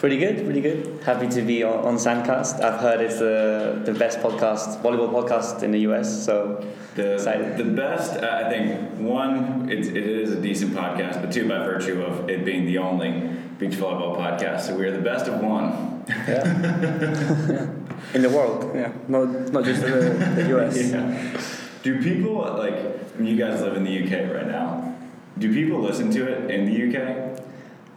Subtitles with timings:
[0.00, 1.02] Pretty good, pretty good.
[1.04, 2.62] Happy to be on, on Sandcast.
[2.62, 7.58] I've heard it's the, the best podcast, volleyball podcast in the US, so The, excited.
[7.58, 11.58] the best, uh, I think, one, it, it is a decent podcast, but two, by
[11.58, 13.10] virtue of it being the only
[13.58, 14.62] beach volleyball podcast.
[14.62, 16.02] So we are the best of one.
[16.08, 16.44] Yeah.
[18.14, 18.74] in the world.
[18.74, 19.90] Yeah, not not just the,
[20.34, 20.78] the US.
[20.92, 21.40] Yeah.
[21.82, 22.78] Do people, like,
[23.20, 24.96] you guys live in the UK right now,
[25.36, 27.36] do people listen to it in the UK?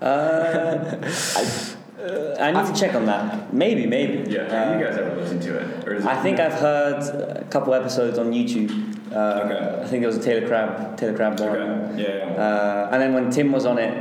[0.01, 0.97] Uh,
[1.37, 1.72] I,
[2.03, 3.53] uh, I need to check on that.
[3.53, 4.29] Maybe, maybe.
[4.29, 5.87] Yeah, have Uh, you guys ever listened to it?
[5.87, 7.01] Or is it I think I've heard
[7.37, 8.71] a couple episodes on YouTube.
[9.11, 9.81] Uh, Okay.
[9.83, 11.49] I think it was a Taylor Crabb, Taylor Crabb one.
[11.49, 12.41] Okay, yeah, yeah.
[12.43, 13.93] Uh, and then when Tim was on it,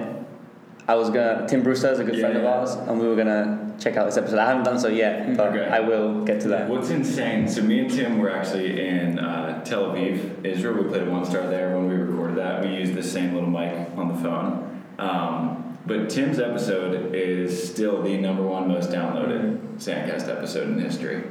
[0.88, 1.46] I was gonna.
[1.48, 4.06] Tim Brewster is a good Yeah, friend of ours, and we were gonna check out
[4.06, 4.38] this episode.
[4.38, 5.64] I haven't done so yet, but Okay.
[5.66, 6.68] I will get to that.
[6.68, 7.46] What's insane?
[7.46, 10.74] So me and Tim were actually in uh, Tel Aviv, Israel.
[10.82, 12.62] We played one star there when we recorded that.
[12.64, 14.82] We used the same little mic on the phone.
[14.98, 21.24] Um, but Tim's episode is still the number one most downloaded Sandcast episode in history.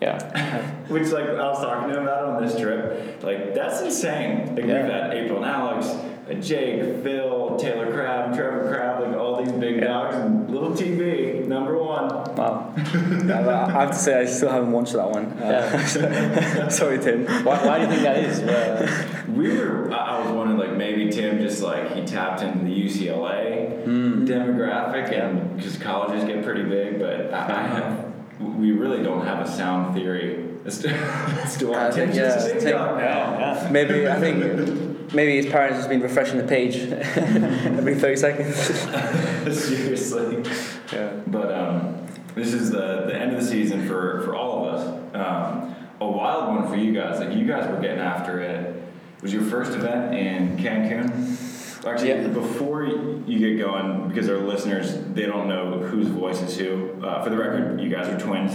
[0.00, 0.18] Yeah.
[0.88, 3.22] Which, like, I was talking to him about on this trip.
[3.22, 4.56] Like, that's insane.
[4.56, 4.82] Like, Yeah.
[4.82, 9.52] we've had April and Alex, uh, Jake, Phil, Taylor Crabb, Trevor Crabb, like all these
[9.52, 12.08] big dogs, and little TV, number one.
[12.34, 12.74] Wow.
[13.24, 15.26] Yeah, I have to say I still haven't watched that one.
[15.40, 17.24] Uh, sorry, Tim.
[17.44, 18.40] Why, why do you think that is?
[18.40, 20.11] Uh, We were, I
[21.18, 23.84] I was wondering, like, maybe Tim just, like, he tapped into the UCLA
[24.26, 29.46] demographic, and because colleges get pretty big, but I, I have, we really don't have
[29.46, 30.88] a sound theory as to,
[31.44, 33.38] as to why I think, just a yeah, big dog now.
[33.38, 33.68] yeah.
[33.70, 38.56] Maybe I think maybe his parents has been refreshing the page every thirty seconds.
[39.64, 40.42] Seriously.
[40.92, 41.12] Yeah.
[41.26, 44.86] But um, this is the, the end of the season for, for all of us.
[45.14, 47.20] Um, a wild one for you guys.
[47.20, 48.71] Like you guys were getting after it.
[49.22, 51.86] Was your first event in Cancun?
[51.86, 52.28] Actually, Yeah.
[52.28, 56.90] before you get going, because our listeners they don't know whose voice is who.
[57.04, 58.52] Uh, for the record, you guys are twins.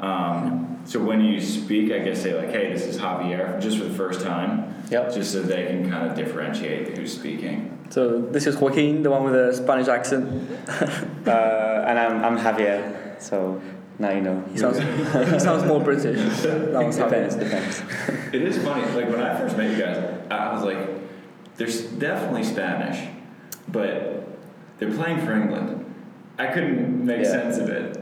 [0.00, 3.84] Um, so when you speak, I guess say like, "Hey, this is Javier," just for
[3.84, 4.74] the first time.
[4.90, 5.14] Yep.
[5.14, 7.78] Just so they can kind of differentiate who's speaking.
[7.90, 10.28] So this is Joaquin, the one with the Spanish accent.
[11.26, 13.60] Uh, and I'm, I'm Javier, so
[14.02, 14.44] now you know.
[14.52, 16.18] He sounds he sounds more British.
[16.42, 17.82] That was depends, depends.
[18.34, 18.84] It is funny.
[18.94, 19.96] Like when I first met you guys,
[20.30, 20.78] I was like,
[21.56, 22.98] "There's definitely Spanish,
[23.68, 24.26] but
[24.78, 25.78] they're playing for England."
[26.38, 27.30] I couldn't make Yeah.
[27.30, 27.98] sense of it.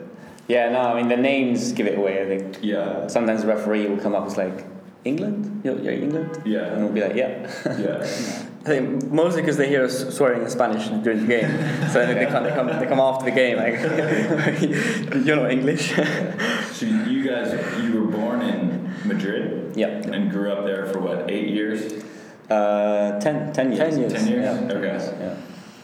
[0.49, 2.59] Yeah, no, I mean, the names give it away, I think.
[2.63, 4.65] Yeah, Sometimes the referee will come up as like,
[5.05, 5.63] England?
[5.65, 6.43] You're, you're England?
[6.45, 6.73] Yeah.
[6.73, 7.51] And we'll be like, yeah.
[7.79, 8.47] yeah.
[8.61, 11.51] I think mostly because they hear us swearing in Spanish during the game,
[11.89, 13.81] so they, come, they come they come after the game like
[15.27, 15.95] you're not English.
[16.75, 17.53] So you guys,
[17.83, 20.07] you were born in Madrid Yep.
[20.07, 22.05] and grew up there for what, eight years?
[22.51, 23.95] Uh, ten, ten years.
[23.95, 24.13] 10 years.
[24.13, 24.45] Ten years.
[24.45, 24.77] Yeah.
[24.77, 25.17] Okay.
[25.21, 25.37] Yeah.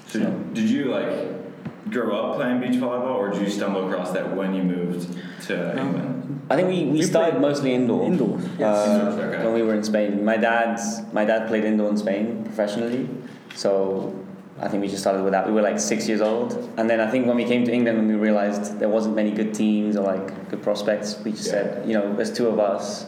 [0.08, 4.36] So did you like grow up playing beach volleyball, or did you stumble across that
[4.36, 5.16] when you moved
[5.46, 6.15] to England?
[6.48, 8.06] I think we, we, We started mostly indoor.
[8.06, 8.62] indoors, yes.
[8.88, 9.44] Uh, okay.
[9.44, 13.08] When we were in Spain, my dad's my dad played indoor in Spain professionally,
[13.54, 14.14] so
[14.60, 15.46] I think we just started with that.
[15.46, 17.98] We were like six years old, and then I think when we came to England,
[17.98, 21.52] when we realized there wasn't many good teams or like good prospects, we just Yeah.
[21.52, 23.06] said, you know, there's two of us,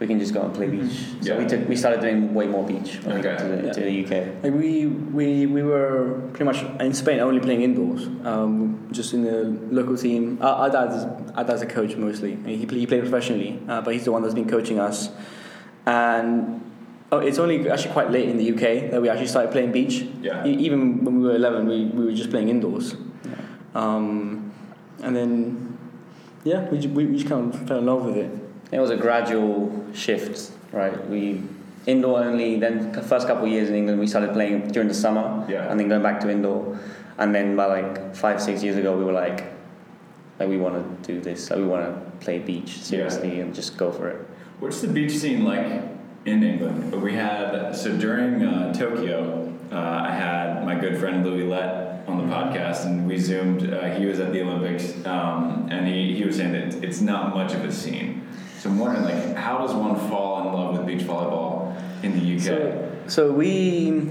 [0.00, 0.92] we can just go and play beach.
[1.20, 1.38] So Yeah.
[1.38, 3.62] we took we started doing way more beach when we got to Okay.
[3.68, 4.42] the, to the UK.
[4.42, 9.22] Like we, we, we were pretty much in Spain only playing indoors, um, just in
[9.22, 10.38] the local team.
[10.40, 11.04] Our, our dad's
[11.36, 12.36] our dad's a coach mostly.
[12.44, 15.10] He he played professionally, uh, but he's the one that's been coaching us.
[15.86, 16.60] And
[17.12, 20.04] oh, it's only actually quite late in the UK that we actually started playing beach.
[20.22, 20.44] Yeah.
[20.46, 22.96] E- even when we were 11, we, we were just playing indoors.
[23.74, 24.52] Um,
[25.02, 25.78] and then,
[26.44, 28.30] yeah, we, we, we just kind of fell in love with it.
[28.74, 31.08] It was a gradual shift, right?
[31.08, 31.40] We
[31.86, 32.58] indoor only.
[32.58, 35.70] Then the first couple of years in England, we started playing during the summer, Yeah.
[35.70, 36.76] and then going back to indoor.
[37.16, 39.44] And then by like five, six years ago, we were like,
[40.40, 41.50] like we want to do this.
[41.50, 44.26] Like we want to play beach seriously and just go for it.
[44.58, 45.66] What's the beach scene like
[46.24, 47.00] in England?
[47.00, 52.16] We had so during uh, Tokyo, uh, I had my good friend Louis Lett on
[52.18, 53.72] the podcast, and we zoomed.
[53.72, 57.34] Uh, he was at the Olympics, um, and he, he was saying that it's not
[57.34, 58.22] much of a scene.
[58.64, 62.36] So I'm wondering, like, how does one fall in love with beach volleyball in the
[62.36, 62.40] UK?
[62.40, 64.08] So, so we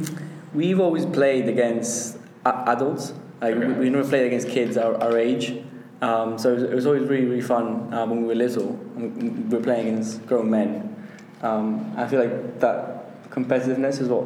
[0.53, 3.13] we've always played against adults.
[3.41, 3.79] Like we, Okay.
[3.79, 5.57] we never played against kids our, our age.
[6.03, 8.79] Um, so it was, it was always really really fun uh, when we were little.
[8.95, 10.95] and We were playing against grown men.
[11.41, 14.25] Um, I feel like that competitiveness is what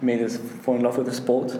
[0.00, 1.58] made us fall in love with the sport.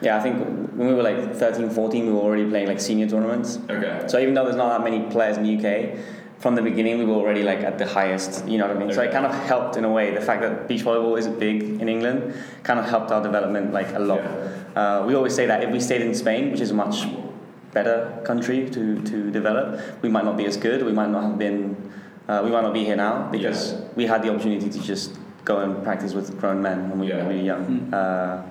[0.00, 3.08] Yeah, I think when we were like 13, 14, we were already playing like senior
[3.08, 3.60] tournaments.
[3.70, 4.08] okay.
[4.08, 5.96] So even though there's not that many players in the UK,
[6.42, 8.46] from the beginning we were already like at the highest.
[8.48, 8.92] You know what I mean?
[8.92, 10.10] So it kind of helped in a way.
[10.12, 12.34] The fact that beach volleyball isn't big in England
[12.64, 14.20] kind of helped our development like a lot.
[14.74, 17.06] Uh, we always say that if we stayed in Spain, which is a much
[17.72, 20.84] better country to, to develop, we might not be as good.
[20.84, 21.76] We might not have been.
[22.28, 25.58] Uh, we might not be here now because we had the opportunity to just go
[25.60, 27.22] and practice with grown men when we Yeah.
[27.22, 27.64] were really young.
[27.66, 27.94] Mm.
[27.94, 28.42] Uh,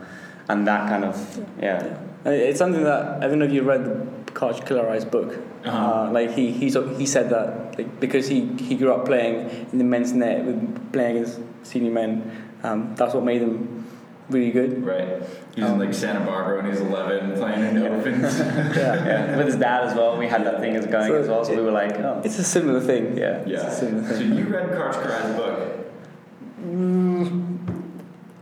[0.49, 1.97] and that kind of yeah.
[2.23, 3.85] It's something that I don't know if you read
[4.31, 5.37] the Coach Kiraly's book.
[5.65, 5.77] Uh-huh.
[5.77, 9.77] Uh, like he he's, he said that like, because he, he grew up playing in
[9.77, 13.85] the men's net with playing against senior men, um, that's what made him
[14.29, 14.83] really good.
[14.85, 15.21] Right.
[15.55, 18.39] He's in like Santa Barbara when he's 11 playing in the Opens.
[18.77, 19.05] Yeah.
[19.05, 19.37] yeah.
[19.37, 21.43] With his dad as well, we had that thing as going So as well.
[21.43, 23.17] So we were like, oh, It's a similar thing.
[23.17, 23.43] yeah.
[23.45, 23.67] yeah.
[23.67, 25.77] It's a similar So you read Karch Kiraly's book.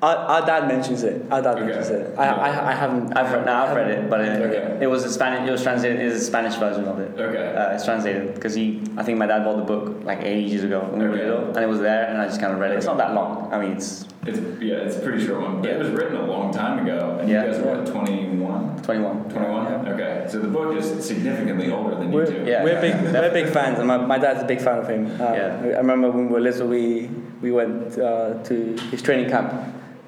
[0.01, 1.25] Our, our dad mentions it.
[1.29, 1.65] Our dad Okay.
[1.65, 2.17] mentions it.
[2.17, 3.17] I, I, I haven't.
[3.17, 4.77] I've read, now I've read it, but it, Okay.
[4.85, 5.47] it was a Spanish.
[5.47, 5.99] It was translated.
[5.99, 7.19] It is a Spanish version of it.
[7.19, 7.53] Okay.
[7.53, 8.81] Uh, it's translated because he.
[8.95, 11.57] I think my dad bought the book like ages ago when we were little, and
[11.57, 12.77] it was there, and I just kind of read it.
[12.77, 13.51] It's not that long.
[13.51, 15.61] I mean, it's It's, yeah, it's a pretty short one.
[15.61, 17.17] But it was written a long time ago.
[17.19, 17.45] And Yeah.
[17.45, 18.81] you guys were what, 21?
[18.83, 19.29] 21.
[19.29, 19.87] 21?
[19.89, 20.25] Okay.
[20.29, 22.43] So the book is significantly older than you We're, two.
[22.45, 24.77] Yeah, we're yeah, big, yeah, we're big fans, and my, my dad's a big fan
[24.79, 25.07] of him.
[25.19, 25.75] Uh, Yeah.
[25.75, 27.09] I remember when we were little, we
[27.41, 28.55] we went uh, to
[28.91, 29.51] his training camp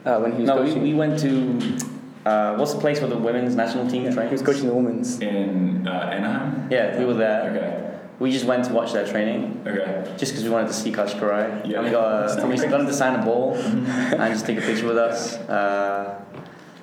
[0.05, 0.81] uh, when he was No, we, coaching.
[0.83, 1.77] we went to.
[2.25, 4.29] Uh, what's the place where the women's national team yeah, trains?
[4.29, 5.19] he was coaching the women's.
[5.21, 6.67] In uh, Anaheim?
[6.71, 7.49] Yeah, we were there.
[7.49, 7.87] Okay.
[8.19, 10.03] We just went to watch their training Okay.
[10.17, 11.67] just because we wanted to see Coach Kiraly.
[11.67, 11.77] Yeah.
[11.77, 14.59] And we got, a, and we got him to sign a ball and just take
[14.59, 15.37] a picture with us.
[15.37, 16.23] Uh,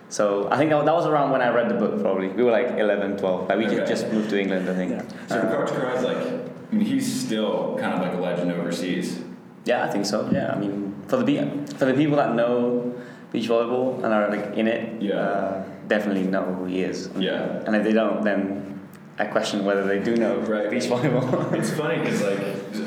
[0.08, 2.26] so I think that, that was around when I read the book, probably.
[2.28, 3.48] We were like 11, 12.
[3.48, 3.76] Like we Okay.
[3.76, 4.90] just, just moved to England, I think.
[4.90, 5.02] Yeah.
[5.28, 9.20] So Uh, Karch Kiraly's like, I mean, he's still kind of like a legend overseas.
[9.64, 10.28] yeah, I think so.
[10.32, 12.87] Yeah, I mean, for the pe- for the people that know
[13.32, 15.14] beach volleyball and are like in it, Yeah.
[15.16, 17.10] uh, definitely know who he is.
[17.18, 17.62] Yeah.
[17.66, 18.80] And if they don't, then
[19.18, 20.70] I question whether they do know Right.
[20.70, 21.52] beach volleyball.
[21.58, 22.38] It's funny because like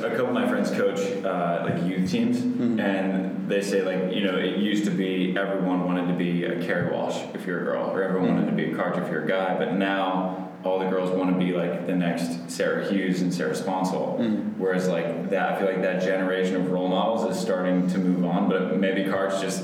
[0.03, 2.79] a couple of my friends coach uh, like youth teams, Mhm.
[2.79, 6.55] and they say like you know it used to be everyone wanted to be a
[6.65, 9.23] Kerri Walsh if you're a girl, or everyone wanted to be a Karch if you're
[9.23, 13.21] a guy, but now all the girls want to be like the next Sara Hughes
[13.23, 14.19] and Sarah Sponcil.
[14.19, 14.53] Mhm.
[14.57, 18.23] Whereas like that, I feel like that generation of role models is starting to move
[18.23, 19.63] on, but maybe Karch just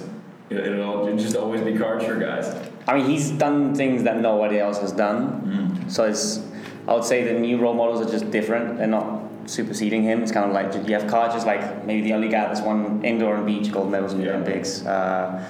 [0.49, 2.55] it- it'll just always be for guys.
[2.87, 5.77] I mean, he's done things that nobody else has done.
[5.85, 5.91] Mm.
[5.91, 6.41] So it's,
[6.87, 8.77] I would say the new role models are just different.
[8.77, 10.23] They're not superseding him.
[10.23, 13.01] It's kind of like you have Karch is like maybe the only guy that's won
[13.03, 14.31] indoor and beach gold medals in the Yeah.
[14.33, 14.85] Olympics.
[14.85, 15.41] Uh,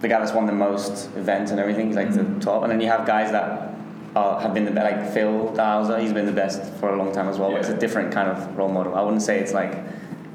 [0.00, 1.88] the guy that's won the most events and everything.
[1.88, 2.38] He's like Mhm.
[2.38, 2.62] the top.
[2.62, 3.70] And then you have guys that
[4.14, 6.00] are, have been the best, like Phil Dalhausser.
[6.00, 7.50] He's been the best for a long time as well.
[7.50, 8.94] But It's a different kind of role model.
[8.94, 9.74] I wouldn't say it's like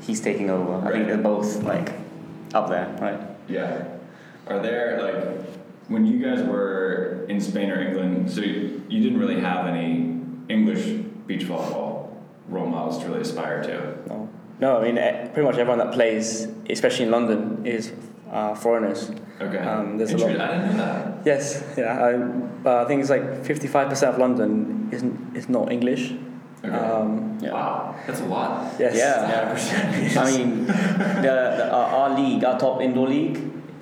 [0.02, 0.86] he's taking over.
[0.88, 1.94] I think they're both like
[2.54, 3.20] up there, right?
[3.48, 3.86] Yeah.
[4.48, 5.46] Are there like
[5.88, 8.32] when you guys were in Spain or England?
[8.32, 10.20] So you, you didn't really have any
[10.50, 10.86] English
[11.28, 12.10] beach volleyball
[12.50, 13.98] role models to really aspire to.
[14.10, 14.30] No,
[14.60, 14.78] no.
[14.78, 17.94] I mean, eh, pretty much everyone that plays, especially in London, is
[18.32, 19.12] uh, foreigners.
[19.40, 19.58] Okay.
[19.58, 21.26] Um, there's a lot- I didn't know that.
[21.26, 22.04] Yes, yeah.
[22.66, 26.14] I, uh, I think it's like fifty-five percent of London isn't is not English.
[26.64, 26.74] Okay.
[26.76, 27.52] Um, Yeah.
[27.52, 28.74] Wow, that's a lot.
[28.80, 28.96] yes.
[28.96, 30.22] Yeah.
[30.22, 30.74] I mean, the,
[31.58, 33.38] the, our, our league, our top indoor league,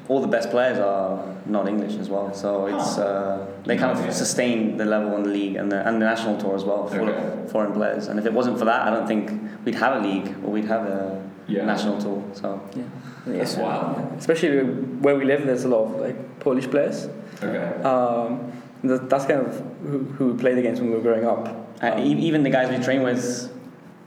[0.08, 2.34] all the best players are not English as well.
[2.34, 4.08] So it's uh, they kind Okay.
[4.08, 6.88] of sustain the level in the league and the, and the national tour as well,
[6.88, 7.44] full Okay.
[7.44, 8.08] of foreign players.
[8.08, 9.32] And if it wasn't for that, I don't think
[9.66, 11.66] we'd have a league or we'd have a Yeah.
[11.66, 12.24] national tour.
[12.34, 12.84] So Yeah.
[13.28, 13.58] That's Yes.
[13.58, 14.14] wild.
[14.18, 14.60] Especially
[15.04, 17.08] where we live, there's a lot of like Polish players.
[17.44, 17.84] Okay.
[17.84, 18.52] Um,
[18.84, 21.48] that's kind of who, who we played against when we were growing up.
[21.82, 23.52] And Um, even the guys we train with,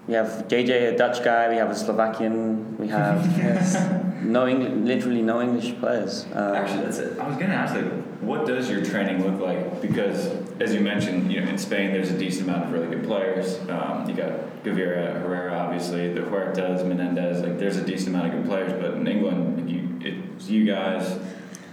[0.06, 5.22] we have JJ, a Dutch guy, we have a Slovakian, we have no Eng- literally
[5.22, 6.26] no English players.
[6.34, 7.18] Um, Actually, that's it.
[7.18, 7.90] I was gonna ask like,
[8.20, 9.80] what does your training look like?
[9.82, 10.26] Because
[10.60, 13.58] as you mentioned, you know, in Spain there's a decent amount of really good players.
[13.68, 14.30] Um, you got
[14.64, 17.42] Gavira, Herrera, obviously, the Huertas, Menendez.
[17.42, 18.72] Like, there's a decent amount of good players.
[18.72, 21.18] But in England, you, it's you guys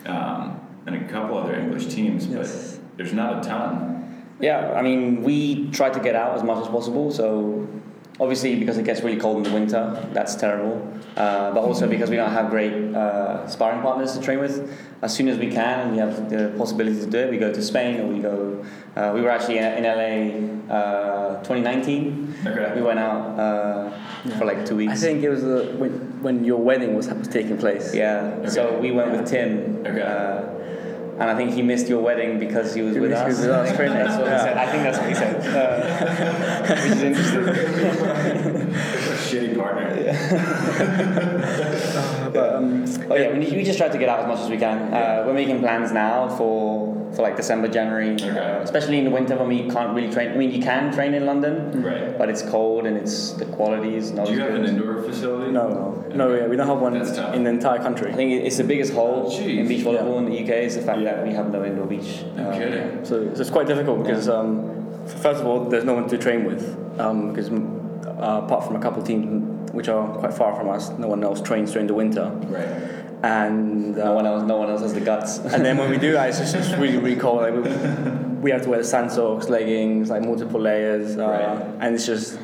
[0.06, 2.78] um, and a couple other English teams, Yes.
[2.78, 4.01] but there's not a ton.
[4.42, 7.12] Yeah, I mean, we try to get out as much as possible.
[7.12, 7.68] So,
[8.20, 10.88] obviously, because it gets really cold in the winter, that's terrible.
[11.16, 14.72] Uh, but also because we don't have great uh, sparring partners to train with.
[15.02, 17.52] As soon as we can and we have the possibility to do it, we go
[17.52, 18.64] to Spain or we go.
[18.96, 22.36] Uh, we were actually in, in LA uh, 2019.
[22.46, 22.74] Okay.
[22.76, 24.94] We went out uh, for like two weeks.
[24.94, 27.94] I think it was uh, when, when your wedding was was taking place.
[27.94, 28.48] Yeah.
[28.48, 29.84] So we went with Tim.
[29.86, 30.61] Okay.
[31.22, 33.38] And I think he missed your wedding because he was He with us.
[33.40, 34.00] with us training.
[34.00, 34.58] That's what he said.
[34.58, 35.40] I think that's what he said.
[35.52, 37.44] Uh, which is interesting.
[39.28, 39.90] Shitty partner.
[42.32, 44.58] But um, Oh yeah, we, we just try to get out as much as we
[44.58, 44.94] can.
[44.94, 46.81] Uh, we're making plans now for
[47.14, 48.30] for like December, January, Okay.
[48.30, 50.32] uh, especially in the winter when we can't really train.
[50.32, 52.18] I mean, you can train in London, Right.
[52.18, 54.62] but it's cold and it's the quality is not Do as you have good.
[54.62, 55.52] an indoor facility?
[55.52, 58.12] No, no, yeah, we don't have one in the entire country.
[58.12, 59.58] I think it's the biggest hole Jeez.
[59.60, 60.18] in beach volleyball Yeah.
[60.20, 61.16] in the UK is the fact Yeah.
[61.16, 62.24] that we have no indoor beach.
[62.38, 62.84] No Um, kidding.
[63.04, 64.70] So, so it's quite difficult because, um,
[65.06, 66.78] first of all, there's no one to train with.
[66.96, 71.08] Because uh, apart from a couple of teams which are quite far from us, no
[71.08, 72.30] one else trains during the winter.
[72.50, 72.68] Right.
[73.24, 75.38] And uh, No one else, no one else has the guts.
[75.40, 77.42] and then when we do that, it's just, it's really, really cold.
[77.42, 78.12] Like we,
[78.42, 81.76] we have to wear the sand socks, leggings, like multiple layers, uh, Right.
[81.86, 82.40] and it's just,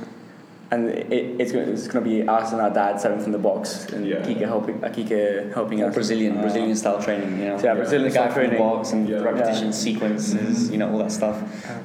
[0.69, 3.87] and it, it's gonna, it's gonna be us and our dad serving from the box,
[3.93, 4.17] and Yeah.
[4.17, 5.93] Kika helping, uh, Kika helping us.
[5.95, 7.59] Brazilian, Uh, Brazilian style training, you know.
[7.59, 8.59] Yeah, Brazilian guy style training.
[8.59, 9.21] box and Yeah.
[9.23, 9.71] repetition Yeah.
[9.71, 11.37] sequences, you know, all that stuff.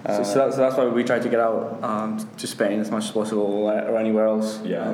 [0.06, 2.78] So, Uh, so, that, so that's why we try to get out um, to Spain
[2.80, 4.60] as much as possible uh, or anywhere else.
[4.64, 4.92] Yeah.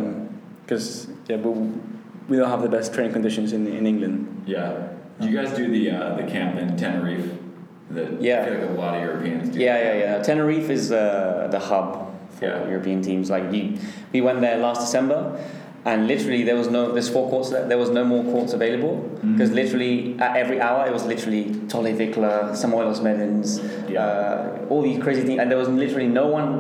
[0.65, 1.73] Because yeah, we,
[2.29, 4.45] we don't have the best training conditions in, in England.
[4.47, 4.89] Yeah.
[5.21, 7.31] Do you guys do the uh, the camp in Tenerife?
[7.91, 8.43] That Yeah.
[8.43, 9.59] I feel like a lot of Europeans do.
[9.59, 10.23] Yeah, yeah, yeah.
[10.23, 12.69] Tenerife is uh, the hub for Yeah.
[12.69, 13.31] European teams.
[13.31, 13.79] Like you,
[14.13, 15.41] we went there last December,
[15.85, 17.67] and literally there was no there's four courts there.
[17.67, 19.33] There was no more courts available Mm-hmm.
[19.33, 23.49] because literally at every hour it was literally Thole Wickler, Samoilovs Smedins,
[23.91, 24.05] Yeah.
[24.05, 26.51] uh, all these crazy things, and there was literally no one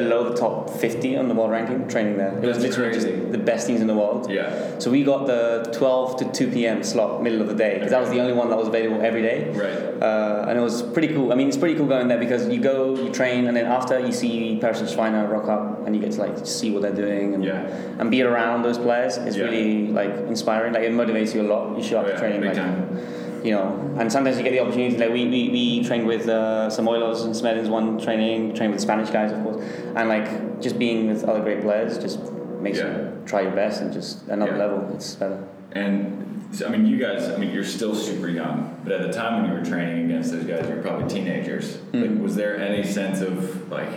[0.00, 2.32] below the top 50 on the world ranking training there.
[2.42, 3.10] It was literally crazy.
[3.16, 4.30] just the best teams in the world.
[4.30, 4.78] Yeah.
[4.78, 6.82] So we got the 12 to 2 p.m.
[6.82, 9.22] slot, middle of the day, because that was the only one that was available every
[9.22, 9.38] day.
[9.64, 10.02] Right.
[10.02, 11.32] Uh, and it was pretty cool.
[11.32, 13.98] I mean, it's pretty cool going there because you go, you train, and then after
[13.98, 17.34] you see Perusic Schweiner rock up, and you get to like see what they're doing
[17.34, 17.66] and Yeah.
[18.00, 19.16] and be around those players.
[19.16, 19.44] It's Yeah.
[19.44, 20.72] really like inspiring.
[20.74, 21.76] Like it motivates you a lot.
[21.78, 22.98] You show up Oh, to training, big like time.
[23.46, 24.96] You know, and sometimes you get the opportunity.
[24.96, 29.08] Like we we, we trained with uh, Samoilovs and Smedins one training, trained with Spanish
[29.10, 29.62] guys, of course,
[29.94, 32.18] and like just being with other great players just
[32.60, 32.88] makes Yeah.
[32.88, 34.64] you try your best and just another Yeah.
[34.64, 34.90] level.
[34.96, 35.38] It's better.
[35.70, 37.28] And I mean, you guys.
[37.28, 40.32] I mean, you're still super young, but at the time when you were training against
[40.32, 41.78] those guys, you were probably teenagers.
[41.92, 42.22] Like, Mhm.
[42.22, 43.92] was there any sense of like,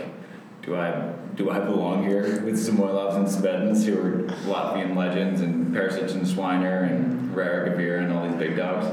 [0.62, 0.94] do I
[1.36, 4.12] do I belong here with Samoilovs and Smedins, who are
[4.54, 8.86] Latvian legends, and Perusic and Schweiner and Herrera Gavira and all these big dogs?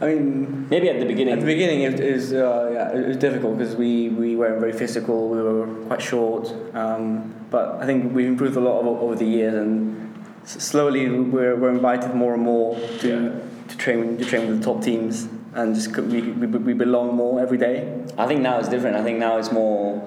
[0.00, 1.34] I mean, Maybe at the beginning.
[1.34, 4.72] At the beginning, it is uh, yeah, it was difficult because we, we weren't very
[4.72, 5.28] physical.
[5.28, 9.24] We were quite short, um, but I think we've improved a lot over, over the
[9.24, 10.12] years, and
[10.44, 13.68] slowly we're, we're invited more and more to, Yeah.
[13.68, 17.40] to train to train with the top teams, and just we, we, we belong more
[17.40, 18.04] every day.
[18.18, 18.96] I think now it's different.
[18.96, 20.02] I think now it's more.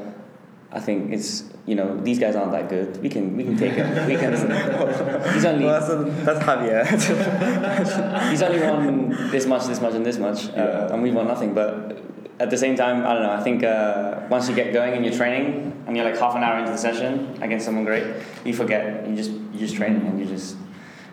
[0.72, 3.02] I think it's you know these guys aren't that good.
[3.02, 3.88] We can we can take him.
[4.08, 4.34] We can.
[5.34, 6.86] he's only Well, that's, that's Javier.
[8.30, 10.94] he's only won this much, this much, and this much, uh, Yeah.
[10.94, 11.54] and we've won nothing.
[11.54, 11.98] But
[12.40, 13.32] at the same time, I don't know.
[13.32, 16.44] I think uh, once you get going and you're training, and you're like half an
[16.44, 18.06] hour into the session against someone great,
[18.44, 19.08] you forget.
[19.08, 20.58] You just you just training and you're just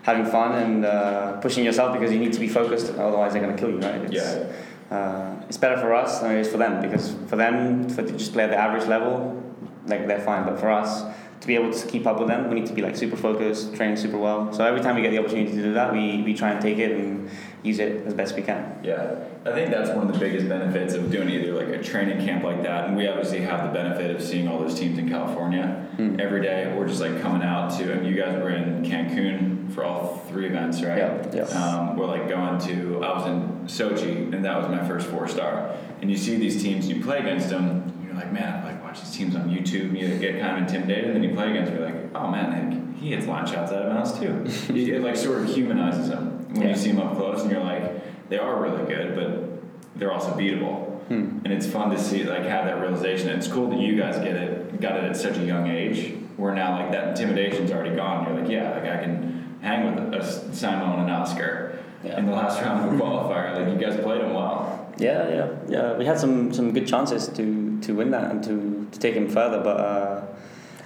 [0.03, 2.93] having fun and uh, pushing yourself because you need to be focused.
[2.93, 4.01] Otherwise, they're gonna kill you, right?
[4.01, 4.51] It's, Yeah.
[4.91, 8.11] Uh, it's better for us than it is for them because for them for to
[8.11, 9.41] just play at the average level,
[9.87, 10.45] like they're fine.
[10.45, 11.03] But for us
[11.41, 13.75] to be able to keep up with them, we need to be like super focused,
[13.75, 14.53] train super well.
[14.53, 16.77] So every time we get the opportunity to do that, we, we try and take
[16.77, 17.29] it and
[17.63, 18.79] use it as best we can.
[18.83, 22.23] Yeah, I think that's one of the biggest benefits of doing either like a training
[22.25, 25.09] camp like that, and we obviously have the benefit of seeing all those teams in
[25.09, 26.19] California Mm.
[26.19, 26.73] every day.
[26.77, 30.47] We're just like coming out to, and you guys were in Cancun for all three
[30.47, 30.97] events, right?
[30.97, 31.43] Yeah, yeah.
[31.43, 33.03] Um, we're like going to.
[33.03, 35.75] I was in Sochi, and that was my first four star.
[36.01, 38.83] And you see these teams, you play against them, and you're like, man, I like
[38.83, 41.49] watch these teams on YouTube, and you get kind of intimidated, and then you play
[41.51, 44.73] against them, you're like, oh man, like, he hits line shots out of bounds too.
[44.73, 46.69] it like sort of humanizes them when Yeah.
[46.69, 50.31] you see them up close, and you're like, they are really good, but they're also
[50.31, 50.91] beatable.
[51.07, 51.39] Hmm.
[51.45, 53.29] And it's fun to see like have that realization.
[53.29, 56.15] It's cool that you guys get it, got it at such a young age.
[56.35, 58.25] Where now like that intimidation's already gone.
[58.27, 62.17] You're like, yeah, like I can hang with a Simon and Oscar Yeah.
[62.19, 63.55] in the last round of a qualifier.
[63.55, 64.93] Like you guys played them well.
[64.97, 65.93] Yeah, yeah, yeah.
[65.97, 69.27] We had some, some good chances to, to win that and to, to take him
[69.27, 70.21] further, but uh,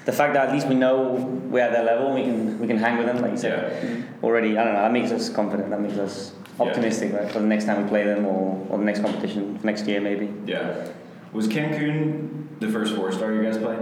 [0.05, 1.11] the fact that at least we know
[1.51, 4.03] we're at their level, we can we can hang with them, like you said.
[4.23, 4.81] Already, I don't know.
[4.81, 5.69] That makes us confident.
[5.69, 6.65] That makes us Yeah.
[6.65, 9.85] optimistic, right, for the next time we play them or, or the next competition next
[9.87, 10.33] year maybe.
[10.47, 10.87] Yeah.
[11.31, 13.79] Was Cancun the first four star you guys played?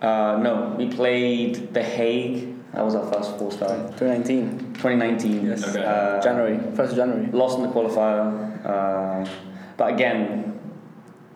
[0.00, 2.53] Uh, no, we played The Hague.
[2.74, 3.68] That was our first four star.
[3.98, 5.46] 2019, 2019.
[5.46, 5.68] Yes.
[5.68, 5.84] Okay.
[5.84, 7.26] Uh, January, first of January.
[7.32, 8.66] Lost in the qualifier.
[8.66, 9.28] Uh,
[9.76, 10.58] but again,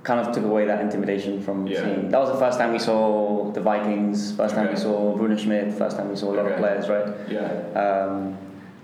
[0.03, 1.81] kind of took away that intimidation from Yeah.
[1.85, 2.09] seeing.
[2.11, 5.73] That was the first time we saw the Vikings, first time we saw Bruno Schmidt,
[5.75, 6.55] first time we saw a lot Okay.
[6.55, 7.07] of players, right?
[7.29, 7.41] Yeah.
[7.79, 8.37] Um,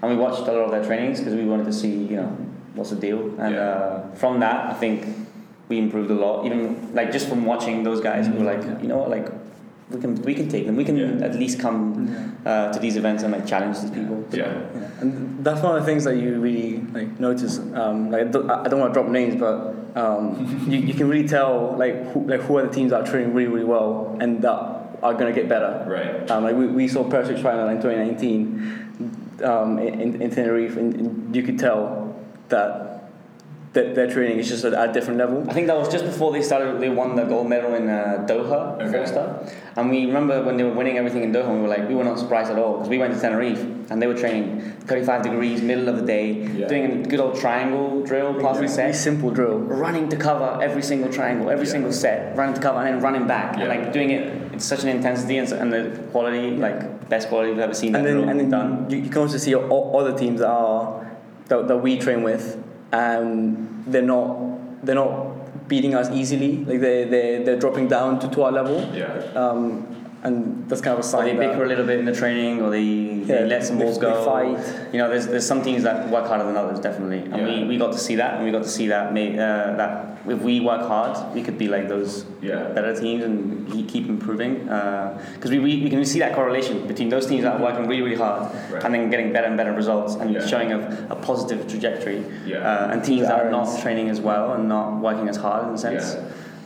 [0.03, 2.31] and we watched a lot of their trainings because we wanted to see, you know,
[2.75, 3.31] what's the deal.
[3.39, 3.61] And Yeah.
[3.61, 5.07] uh, from that, I think
[5.69, 6.45] we improved a lot.
[6.45, 9.29] Even like just from watching those guys, we were like, you know what, like
[9.91, 10.77] we can we can take them.
[10.77, 11.27] We can Yeah.
[11.27, 14.25] at least come uh, to these events and like challenge these people.
[14.33, 14.47] Yeah.
[14.75, 15.01] Yeah.
[15.01, 17.59] And that's one of the things that you really like notice.
[17.59, 21.09] Um, like I don't, I don't want to drop names, but Um, you, you can
[21.09, 24.17] really tell like who, like who are the teams that are training really really well
[24.21, 24.59] and that
[25.03, 25.85] are going to get better.
[25.87, 26.29] Right.
[26.31, 31.37] Um, like we, we saw Perusic final in 2019 um, in, in Tenerife, and, and
[31.37, 32.17] you could tell
[32.49, 32.94] that
[33.75, 35.45] that their training is just at a different level.
[35.51, 36.81] I think that was just before they started.
[36.81, 38.91] They won the gold medal in uh, Doha, Okay.
[38.93, 39.49] first up.
[39.77, 42.05] And we remember when they were winning everything in Doha, we were like, we were
[42.05, 45.61] not surprised at all because we went to Tenerife and they were training 35 degrees,
[45.61, 46.69] middle of the day, Yeah.
[46.69, 49.59] doing a good old triangle drill, passing Really set, simple drill.
[49.59, 51.73] running to cover every single triangle, every Yeah.
[51.73, 54.23] single set, running to cover and then running back, and like doing it.
[54.53, 57.97] It's such an intensity and, and the quality, like best quality we've ever seen.
[57.97, 58.87] and that then drill and then done.
[58.89, 61.05] you, you can also see all other teams that are
[61.49, 62.57] that, that we train with,
[62.95, 66.51] and they're not they're not beating us easily.
[66.65, 69.09] Like they they they're dropping down to, to our level, Yeah.
[69.35, 72.07] um, and that's kind of a Or sign they that bicker a little bit in
[72.07, 74.25] the training, or they, Yeah, they let some balls they go.
[74.25, 74.59] fight.
[74.93, 77.45] You know, there's, there's some teams that work harder than others, definitely, and Yeah.
[77.61, 80.41] we, we got to see that, and we got to see that uh, that if
[80.41, 82.69] we work hard, we could be like those Yeah.
[82.77, 84.65] better teams and keep- keep improving.
[84.65, 88.01] Because we, we, we can see that correlation between those teams that are working really
[88.03, 88.83] really hard Right.
[88.83, 90.47] and then getting better and better results and Yeah.
[90.47, 92.25] showing a, a positive trajectory.
[92.47, 92.59] Yeah.
[92.67, 95.75] Uh, and teams that are not training as well and not working as hard in
[95.75, 96.17] a sense.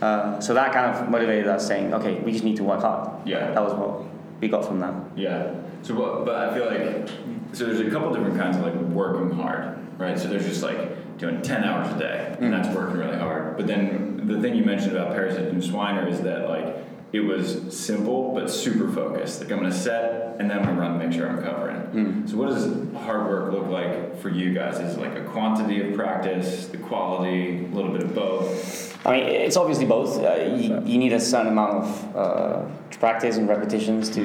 [0.00, 3.26] Uh, so that kind of motivated us, saying, okay, we just need to work hard.
[3.26, 3.50] Yeah.
[3.50, 4.04] That was what
[4.40, 4.94] we got from that.
[5.16, 5.54] Yeah.
[5.82, 7.08] So, but, but I feel like
[7.52, 10.18] so there's a couple different kinds of like working hard, right?
[10.18, 13.56] So there's just like doing ten hours a day, and that's working really hard.
[13.56, 16.76] But then the thing you mentioned about Perusic and Schweiner is that like
[17.12, 19.40] it was simple but super focused.
[19.40, 22.26] Like I'm gonna set and then I'm gonna run, make sure I'm covering.
[22.28, 22.66] So what does
[23.02, 24.78] hard work look like for you guys?
[24.78, 28.87] Is it like a quantity of practice, the quality, a little bit of both?
[29.08, 30.18] I mean, it's obviously both.
[30.22, 32.62] Uh, you, you need a certain amount of uh,
[32.98, 34.22] practice and repetitions to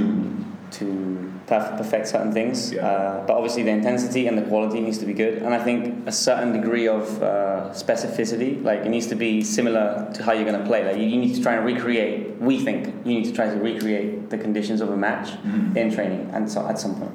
[0.72, 2.74] to perf- perfect certain things.
[2.74, 2.86] Yeah.
[2.88, 5.36] Uh, but obviously, the intensity and the quality needs to be good.
[5.44, 10.10] And I think a certain degree of uh, specificity, like it needs to be similar
[10.16, 10.84] to how you're going to play.
[10.86, 12.42] Like you, you need to try and recreate.
[12.42, 15.78] We think you need to try to recreate the conditions of a match Mhm.
[15.78, 17.12] in training, and so at some point.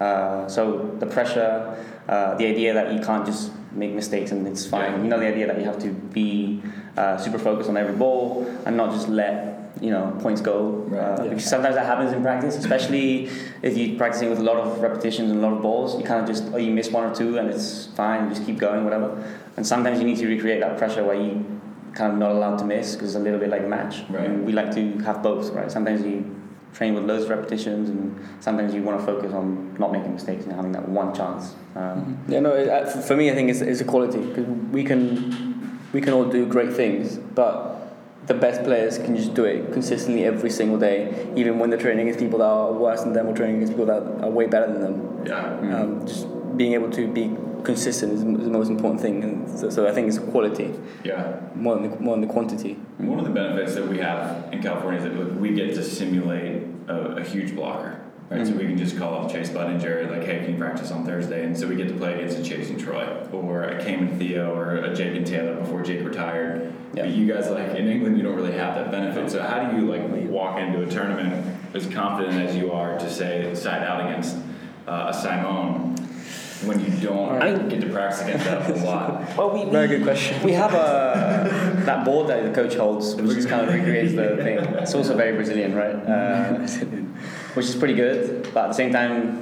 [0.00, 1.76] Uh, so the pressure,
[2.08, 4.92] uh, the idea that you can't just make mistakes and it's fine.
[4.92, 5.02] Yeah.
[5.02, 6.60] You know, the idea that you have to be
[6.96, 10.56] uh, super focused on every ball and not just let you know points go.
[10.88, 11.00] Right.
[11.00, 11.28] Uh, Yeah.
[11.30, 13.28] Because sometimes that happens in practice, especially
[13.62, 15.98] if you're practicing with a lot of repetitions and a lot of balls.
[15.98, 18.28] You kind of just oh you miss one or two and it's fine.
[18.28, 19.08] You just keep going, whatever.
[19.56, 21.44] And sometimes you need to recreate that pressure where you
[21.94, 24.02] kind of not allowed to miss because it's a little bit like a match.
[24.08, 24.26] Right.
[24.26, 25.70] And we like to have both, right?
[25.70, 26.24] Sometimes you
[26.72, 30.44] train with loads of repetitions, and sometimes you want to focus on not making mistakes
[30.44, 31.54] and having that one chance.
[31.76, 32.52] Um, Yeah, no.
[32.52, 35.53] It, uh, for me, I think it's, it's a quality because we can
[35.94, 37.80] we can all do great things, but
[38.26, 42.00] the best players can just do it consistently every single day, even when they're training
[42.08, 44.66] against people that are worse than them or training against people that are way better
[44.72, 45.26] than them.
[45.26, 45.76] Yeah.
[45.80, 46.26] Um, just
[46.56, 49.92] being able to be consistent is, is the most important thing, and so, so I
[49.92, 51.40] think it's quality Yeah.
[51.54, 52.74] more than the, more than the quantity.
[52.98, 56.62] One of the benefits that we have in California is that we get to simulate
[56.88, 58.46] a, a huge blocker, right?
[58.46, 61.44] So we can just call up Chase Budinger, like, hey, can you practice on Thursday?
[61.44, 64.18] And so we get to play against a Chase and Troy, or a Cam and
[64.18, 66.72] Theo, or a Jake and Taylor before Jake retired.
[66.94, 67.02] Yeah.
[67.04, 69.30] But you guys, like, in England, you don't really have that benefit.
[69.30, 73.10] So how do you, like, walk into a tournament as confident as you are to,
[73.10, 74.36] say, side out against
[74.86, 75.94] uh, a Simone
[76.64, 79.36] when you don't I mean- get to practice against that a whole lot?
[79.36, 80.42] well, we, Very good question.
[80.42, 84.36] We have a that board that the coach holds, which just kind of recreates the
[84.36, 84.58] thing.
[84.58, 85.94] It's also very Brazilian, right?
[85.94, 86.58] Uh,
[87.54, 89.40] which is pretty good, but at the same time,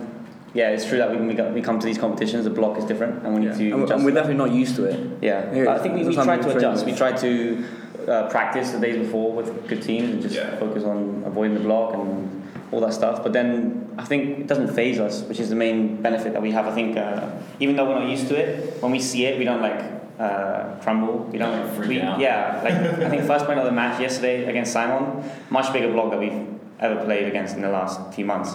[0.54, 3.24] yeah, it's true that when we, we come to these competitions, the block is different,
[3.24, 3.70] and we need Yeah.
[3.76, 5.18] to And, and we're definitely not used to it.
[5.22, 6.84] Yeah, I think we, we try to we adjust.
[6.84, 6.98] We with.
[6.98, 7.64] try to
[8.08, 10.56] uh, practice the days before with good teams and just Yeah.
[10.58, 13.22] focus on avoiding the block and all that stuff.
[13.22, 16.50] But then I think it doesn't phase us, which is the main benefit that we
[16.50, 16.66] have.
[16.66, 19.44] I think uh, even though we're not used to it, when we see it, we
[19.44, 19.80] don't like
[20.22, 21.18] uh, crumble.
[21.32, 21.74] We don't.
[21.74, 22.20] Freak we, out.
[22.20, 22.74] Yeah, like
[23.06, 26.46] I think first point of the match yesterday against Simon, much bigger block that we've
[26.78, 28.54] ever played against in the last few months.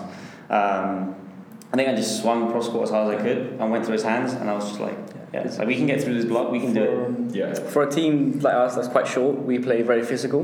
[0.49, 1.15] Um,
[1.73, 3.93] I think I just swung cross court as hard as I could and went through
[3.93, 4.97] his hands, and I was just like,
[5.34, 7.36] yeah, it's like we can get through this block, we can do it.
[7.36, 7.53] Yeah.
[7.53, 10.41] For a team like us that's quite short, we play very physical,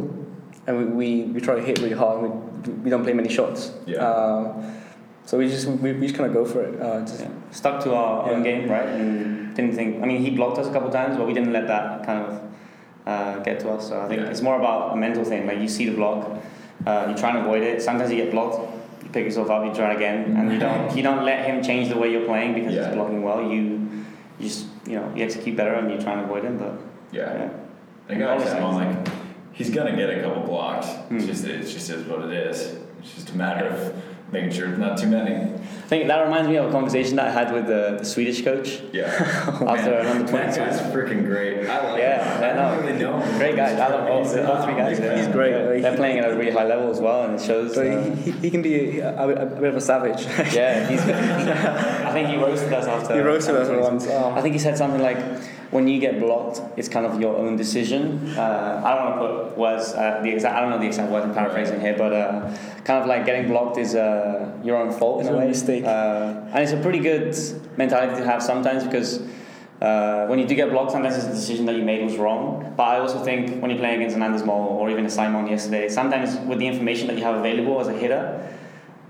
[0.67, 2.23] and we, we, we try to hit really hard.
[2.23, 3.71] And we, we don't play many shots.
[3.85, 4.03] Yeah.
[4.03, 4.73] Uh,
[5.25, 6.81] so we just we, we just kind of go for it.
[6.81, 7.27] Uh, just, Yeah.
[7.51, 8.85] Stuck to our own game, right?
[8.87, 10.01] And didn't think.
[10.03, 12.41] I mean, he blocked us a couple times, but we didn't let that kind of
[13.05, 13.87] uh, get to us.
[13.89, 14.29] So I think Yeah.
[14.29, 15.45] it's more about a mental thing.
[15.47, 16.29] Like you see the block,
[16.85, 17.81] uh, you try and avoid it.
[17.81, 18.57] Sometimes you get blocked.
[19.03, 21.89] You pick yourself up, you try again, and you don't you don't let him change
[21.89, 22.85] the way you're playing because Yeah.
[22.87, 23.41] he's blocking well.
[23.43, 23.61] You
[24.39, 26.57] you just you know you execute better and you try and avoid him.
[26.57, 26.73] But
[27.11, 27.33] Yeah.
[27.37, 27.49] yeah,
[28.09, 28.59] I got Obviously.
[28.59, 29.09] Simon like
[29.53, 30.87] he's gonna get a couple blocks.
[31.11, 31.27] It's Mm.
[31.27, 32.77] just it's just is what it is.
[32.99, 33.93] It's just a matter of
[34.33, 35.35] making sure it's not too many.
[35.35, 38.43] I think that reminds me of a conversation that I had with the, the Swedish
[38.43, 39.05] coach Yeah.
[39.67, 41.67] after an under That guy's freaking great.
[41.69, 42.41] I like Yeah, him.
[42.41, 42.75] yeah, I no.
[42.75, 43.37] don't really know him.
[43.37, 43.79] Great guys.
[43.79, 44.99] I love all, He's, all uh, three guys.
[44.99, 45.17] big yeah.
[45.17, 45.51] He's great.
[45.51, 45.81] Yeah.
[45.81, 47.75] They're playing at a really high level as well, and it shows.
[47.75, 50.23] So uh, he, he can be a, a, a bit of a savage.
[50.53, 51.01] yeah, he's.
[51.01, 53.13] I think he roasted us after.
[53.15, 54.07] he roasted us after once.
[54.07, 54.41] I Oh.
[54.41, 55.17] think he said something like,
[55.73, 58.01] "When you get blocked, it's kind of your own decision."
[58.37, 60.55] Uh, I don't want to put words uh, the exact.
[60.55, 61.25] I don't know the exact words.
[61.25, 62.55] I'm paraphrasing here, but uh,
[62.87, 65.47] kind of like getting blocked is uh, your own fault It's in a way.
[65.47, 65.83] mistake.
[65.83, 67.35] Uh, and it's a pretty good
[67.77, 69.21] mentality to have sometimes because.
[69.81, 72.73] Uh, when you do get blocked, sometimes it's a decision that you made was wrong.
[72.77, 75.45] But I also think when you're playing against an Anders Mol or even a Simon
[75.47, 78.47] yesterday, sometimes with the information that you have available as a hitter,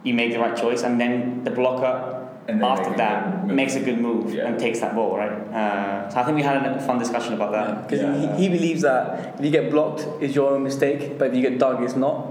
[0.03, 3.75] you make the right choice, and then the blocker after make a that good makes
[3.75, 4.47] a good move Yeah.
[4.47, 5.31] and takes that ball, right?
[5.31, 7.87] Uh, so I think we had a fun discussion about that.
[7.87, 8.35] Because Yeah.
[8.35, 11.41] he, he believes that if you get blocked, it's your own mistake, but if you
[11.41, 12.27] get dug, it's not.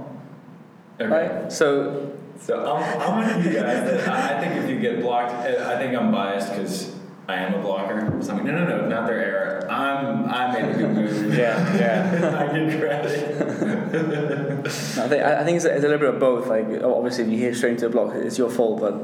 [1.01, 1.11] Okay.
[1.11, 1.51] Right?
[1.53, 5.33] So, So I'm, I'm one of you guys I I think if you get blocked,
[5.33, 6.95] uh, I think I'm biased because
[7.29, 8.19] I am a blocker.
[8.21, 9.49] So I'm like, no, no, no, not their error.
[9.71, 11.35] I'm, I made a good move.
[11.39, 12.39] Yeah, yeah.
[12.41, 13.43] I get credit.
[15.05, 16.47] I think, I I think it's a, it's a little bit of both.
[16.49, 18.95] Like, obviously, if you hit straight into the block, it's your fault, but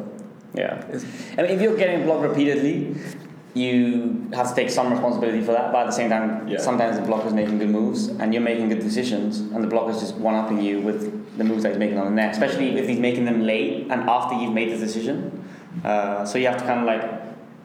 [0.59, 0.83] Yeah.
[1.39, 2.97] I mean, if you're getting blocked repeatedly,
[3.55, 5.73] you have to take some responsibility for that.
[5.73, 6.59] But at the same time, Yeah.
[6.59, 10.17] sometimes the blocker's making good moves and you're making good decisions, and the blocker's just
[10.17, 11.01] one upping you with
[11.39, 14.03] the moves that he's making on the net, especially if he's making them late and
[14.11, 15.45] after you've made the decision.
[15.85, 17.18] Uh, so you have to kind of like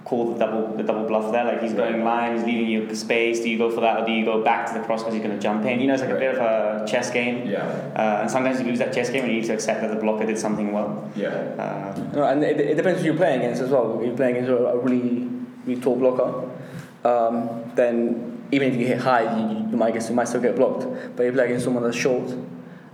[0.05, 1.45] call the double the double bluff there.
[1.45, 3.39] Like he's going line, he's leaving you space.
[3.39, 5.23] Do you go for that, or do you go back to the cross because he's
[5.23, 5.79] going to jump in?
[5.79, 7.49] You know, it's like a bit of a chess game.
[7.49, 7.59] Yeah,
[7.95, 9.99] Uh, and sometimes you lose that chess game, and you need to accept that the
[10.01, 11.09] blocker did something well.
[11.15, 11.29] yeah.
[11.29, 13.99] Uh, no, and it, it depends who you're playing against as well.
[13.99, 15.29] If you're playing against a, a really,
[15.65, 16.49] really tall blocker,
[17.05, 20.55] um, then even if you hit high, you, you might get you might still get
[20.55, 20.83] blocked.
[21.15, 22.29] But if you play against someone that's short,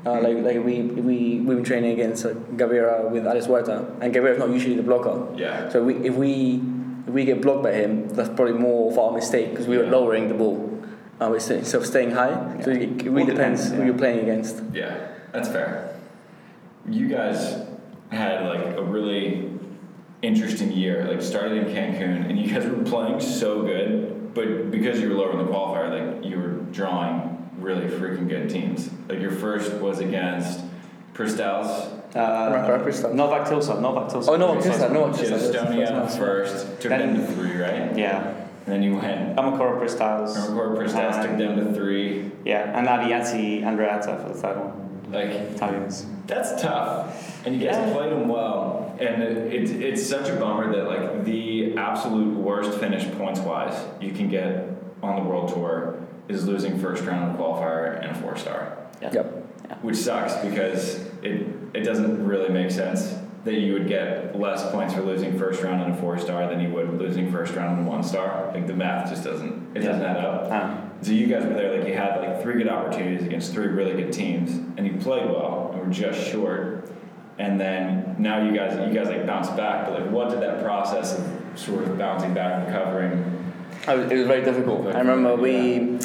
[0.06, 4.14] uh, like like we we we've been training against uh, Gavira with Alice Huerta, and
[4.16, 5.28] Gavira's not usually the blocker.
[5.36, 5.68] Yeah.
[5.70, 6.69] So we, if we if
[7.10, 10.28] we get blocked by him, that's probably more of our mistake because we were lowering
[10.28, 10.82] the ball
[11.22, 12.62] uh, instead of staying high.
[12.64, 12.78] So Yeah.
[12.80, 14.62] it, it really depends, depends who you're playing against.
[14.74, 15.96] Yeah, that's fair.
[16.88, 17.66] You guys
[18.12, 19.50] had like a really
[20.22, 21.06] interesting year.
[21.08, 25.16] Like started in Cancun, and you guys were playing so good, but because you were
[25.16, 28.90] lower in the qualifier, like you were drawing really freaking good teams.
[29.08, 30.62] Like your first was against
[31.14, 33.12] Pristauz, Uh, Rakra Pristov.
[33.14, 34.30] Nolvak Tiisaar, Nolvak Tiisaar.
[34.30, 34.90] Oh, Nolvak Tiisaar.
[34.90, 35.68] Tiisaar, Nolvak which is Tiisaar.
[35.68, 37.96] Estonia first, took Then- them to three, right?
[37.96, 38.34] Yeah.
[38.66, 39.36] And then you went.
[39.36, 40.36] Ermacora Pristauz.
[40.50, 42.32] Record Pristals took them to three.
[42.46, 45.12] Yeah, and Abbiati Andreatta for the third one.
[45.12, 46.06] Like Italians.
[46.28, 47.94] That's tough, and you guys Yeah.
[47.94, 48.94] played them well.
[49.00, 53.74] And it, it's it's such a bummer that like the absolute worst finish points wise
[54.00, 54.68] you can get
[55.02, 55.96] on the world tour
[56.28, 59.10] is losing first round qualifier and a four star, Yeah.
[59.14, 59.26] Yep.
[59.82, 64.94] which sucks because it it doesn't really make sense that you would get less points
[64.94, 67.88] for losing first round and a four star than you would losing first round and
[67.88, 68.52] one star.
[68.54, 70.48] Like the math just doesn't it doesn't add up.
[70.52, 70.90] Ah.
[71.02, 73.94] So you guys were there, like you had like three good opportunities against three really
[73.94, 76.92] good teams, and you played well, and were just short.
[77.38, 79.86] And then now you guys, you guys like bounced back.
[79.86, 83.54] But like, what did that process of sort of bouncing back, recovering?
[83.88, 84.88] Oh, it was very difficult.
[84.88, 85.98] I remember we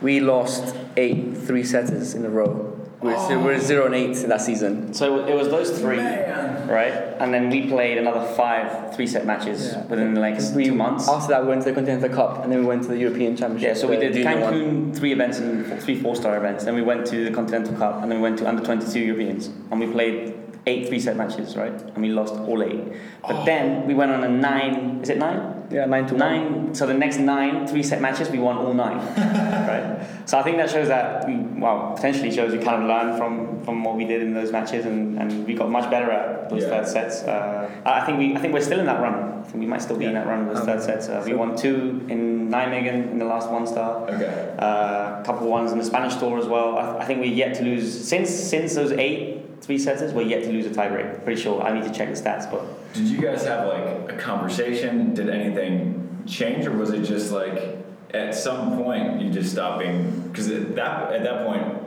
[0.00, 2.78] we lost eight three setters in a row.
[3.00, 4.92] We were, we were zero and eight in that season.
[4.92, 6.66] So it was those three, Man.
[6.66, 6.92] right?
[7.20, 9.84] And then we played another five three set matches Yeah.
[9.86, 11.08] within like next We, two months.
[11.08, 13.36] After that, we went to the Continental Cup, and then we went to the European
[13.36, 13.68] Championship.
[13.68, 14.52] Yeah, so we did junior one.
[14.52, 16.64] Cancun three events and three four-star events.
[16.64, 19.00] Then we went to the Continental Cup, and then we went to under twenty two
[19.00, 20.34] Europeans, and we played
[20.66, 21.72] eight three set matches, right?
[21.80, 22.82] And we lost all eight.
[23.22, 23.44] But oh.
[23.44, 25.00] then we went on a nine.
[25.02, 25.57] Is it nine?
[25.70, 26.18] Yeah, nine to one.
[26.18, 26.74] Nine.
[26.74, 30.06] So the next nine three set matches, we won all nine, right?
[30.24, 33.62] So I think that shows that we, well, potentially shows we kind of learned from
[33.64, 36.62] from what we did in those matches, and, and we got much better at those
[36.62, 36.68] Yeah.
[36.70, 37.22] third sets.
[37.22, 39.14] Uh, I think we I think we're still in that run.
[39.40, 41.08] I think we might still be in that run with those Um, third sets.
[41.08, 44.08] Uh, we so- won two in Nijmegen in the last one star.
[44.08, 44.54] Okay.
[44.58, 46.78] Uh, a couple ones in the Spanish tour as well.
[46.78, 50.12] I, I think we're yet to lose since since those eight three setters.
[50.12, 51.24] We're yet to lose a tiebreak.
[51.24, 51.62] Pretty sure.
[51.62, 55.14] I need to check the stats, but Did you guys have like a conversation?
[55.14, 57.76] Did anything change, or was it just like
[58.14, 60.20] at some point you just stop being?
[60.28, 61.82] Because at that at that point,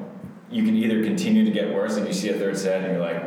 [0.49, 3.01] you can either continue to get worse, and you see a third set, and you're
[3.01, 3.23] like,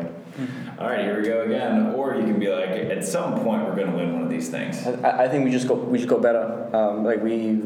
[0.78, 3.76] "All right, here we go again," or you can be like, "At some point, we're
[3.76, 6.10] going to win one of these things." I, I think we just got we just
[6.10, 6.68] got better.
[6.74, 7.60] Um, like we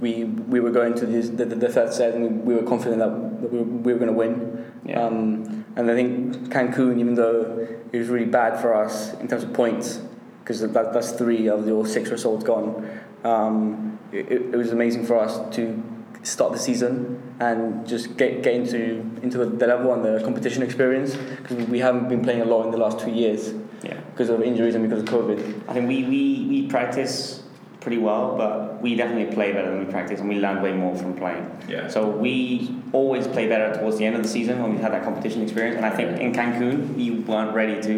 [0.00, 2.66] we we were going to this, the, the, the third set and we, we were
[2.68, 4.72] confident that, that we, we were going to win.
[4.84, 5.02] Yeah.
[5.02, 9.44] Um, and I think Cancun, even though it was really bad for us in terms
[9.44, 10.02] of points,
[10.40, 13.00] because that, that's three of your six results gone.
[13.22, 15.80] Um, it, it was amazing for us to
[16.24, 21.14] start the season and just get, get into into the level and the competition experience
[21.14, 24.00] because we haven't been playing a lot in the last two years Yeah.
[24.10, 25.38] because of injuries and because of COVID.
[25.68, 27.44] I think we, we, we practice
[27.88, 30.94] pretty well, but we definitely play better than we practice, and we learn way more
[30.94, 31.50] from playing.
[31.66, 31.88] Yeah.
[31.88, 35.04] So we always play better towards the end of the season when we had that
[35.04, 37.96] competition experience, and I think in Cancun we weren't ready to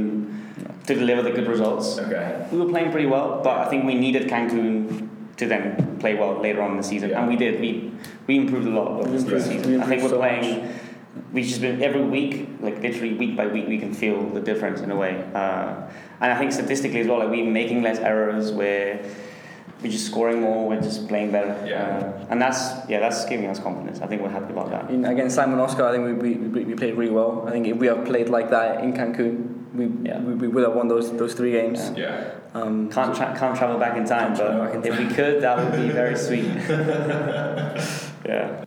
[0.87, 1.99] to deliver the good results.
[1.99, 2.47] Okay.
[2.53, 6.41] We were playing pretty well, but I think we needed Cancun to then play well
[6.41, 7.19] later on in the season, Yeah.
[7.21, 7.61] and we did.
[7.61, 7.91] We
[8.29, 9.81] we improved a lot over We this improved- season.
[9.83, 10.69] I think we're so playing.
[11.33, 14.81] We've just been every week, like literally week by week, we can feel the difference
[14.87, 15.15] in a way.
[15.35, 15.75] Uh,
[16.21, 18.53] and I think statistically as well, like we're making less errors.
[18.53, 19.01] We're
[19.83, 20.69] we're just scoring more.
[20.69, 21.55] We're just playing better.
[21.67, 21.99] Yeah.
[22.21, 24.01] Uh, and that's yeah, that's giving us confidence.
[24.01, 24.91] I think we're happy about that.
[24.91, 27.45] In, against Simon Oscar, I think we, we, we we played really well.
[27.49, 30.21] I think if we have played like that in Cancun, we, Yeah.
[30.21, 31.93] we, we would have won those those three games.
[31.97, 32.33] Yeah.
[32.53, 35.57] Um, Can't tra- can't travel back in time, but back in if we could, that
[35.57, 36.45] would be very sweet.
[38.27, 38.65] yeah.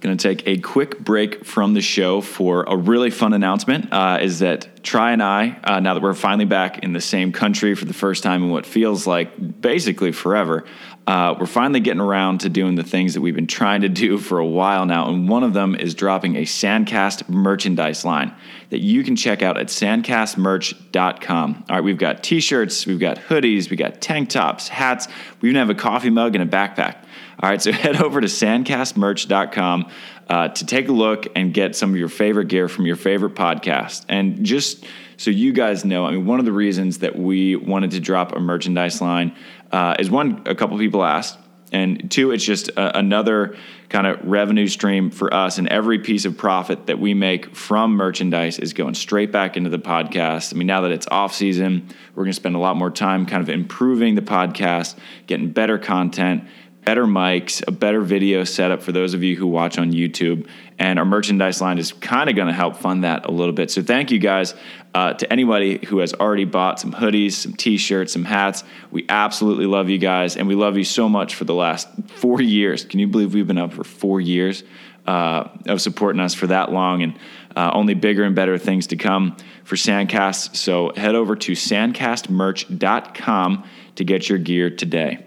[0.00, 3.90] Going to take a quick break from the show for a really fun announcement.
[3.90, 7.32] Uh, is that Tri and I, uh, now that we're finally back in the same
[7.32, 10.66] country for the first time in what feels like basically forever,
[11.06, 14.18] uh, we're finally getting around to doing the things that we've been trying to do
[14.18, 15.08] for a while now.
[15.08, 18.34] And one of them is dropping a Sandcast merchandise line
[18.70, 21.64] that you can check out at sandcastmerch.com.
[21.68, 25.08] All right, we've got t shirts, we've got hoodies, we've got tank tops, hats,
[25.40, 27.05] we even have a coffee mug and a backpack.
[27.40, 29.90] All right, so head over to sandcastmerch.com
[30.28, 33.34] uh, to take a look and get some of your favorite gear from your favorite
[33.34, 34.04] podcast.
[34.08, 34.84] And just
[35.16, 38.34] so you guys know, I mean, one of the reasons that we wanted to drop
[38.34, 39.34] a merchandise line
[39.72, 41.38] uh, is one, a couple people asked,
[41.72, 43.56] and two, it's just a, another
[43.88, 45.58] kind of revenue stream for us.
[45.58, 49.70] And every piece of profit that we make from merchandise is going straight back into
[49.70, 50.54] the podcast.
[50.54, 53.26] I mean, now that it's off season, we're going to spend a lot more time
[53.26, 54.96] kind of improving the podcast,
[55.26, 56.44] getting better content
[56.86, 60.46] better mics, a better video setup for those of you who watch on YouTube.
[60.78, 63.72] And our merchandise line is kind of going to help fund that a little bit.
[63.72, 64.54] So thank you guys
[64.94, 68.62] uh, to anybody who has already bought some hoodies, some t shirts, some hats.
[68.92, 70.36] We absolutely love you guys.
[70.36, 72.84] And we love you so much for the last four years.
[72.84, 74.62] Can you believe we've been up for four years
[75.08, 77.02] uh, of supporting us for that long?
[77.02, 77.18] And
[77.56, 80.54] uh, only bigger and better things to come for Sandcast.
[80.54, 83.64] So head over to sandcastmerch.com
[83.96, 85.25] to get your gear today.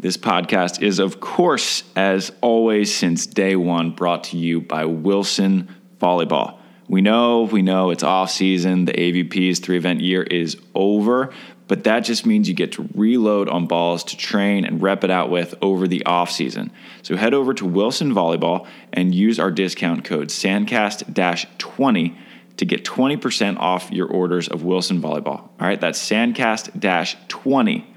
[0.00, 5.74] This podcast is, of course, as always, since day one, brought to you by Wilson
[6.00, 6.56] Volleyball.
[6.86, 8.84] We know, we know it's off season.
[8.84, 11.34] The AVP's three event year is over,
[11.66, 15.10] but that just means you get to reload on balls to train and rep it
[15.10, 16.70] out with over the off season.
[17.02, 22.16] So head over to Wilson Volleyball and use our discount code SANDCAST 20
[22.58, 25.40] to get 20% off your orders of Wilson Volleyball.
[25.40, 27.94] All right, that's SANDCAST 20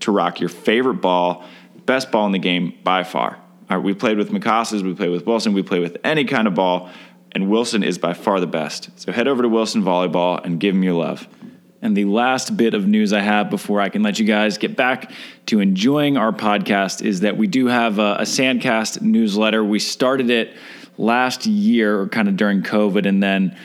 [0.00, 1.44] to rock your favorite ball,
[1.86, 3.38] best ball in the game by far.
[3.70, 6.46] All right, we played with Mikasas, we played with Wilson, we play with any kind
[6.46, 6.90] of ball,
[7.32, 8.90] and Wilson is by far the best.
[9.00, 11.26] So head over to Wilson Volleyball and give him your love.
[11.82, 14.74] And the last bit of news I have before I can let you guys get
[14.74, 15.12] back
[15.46, 19.62] to enjoying our podcast is that we do have a, a Sandcast newsletter.
[19.62, 20.56] We started it
[20.96, 23.58] last year, or kind of during COVID, and then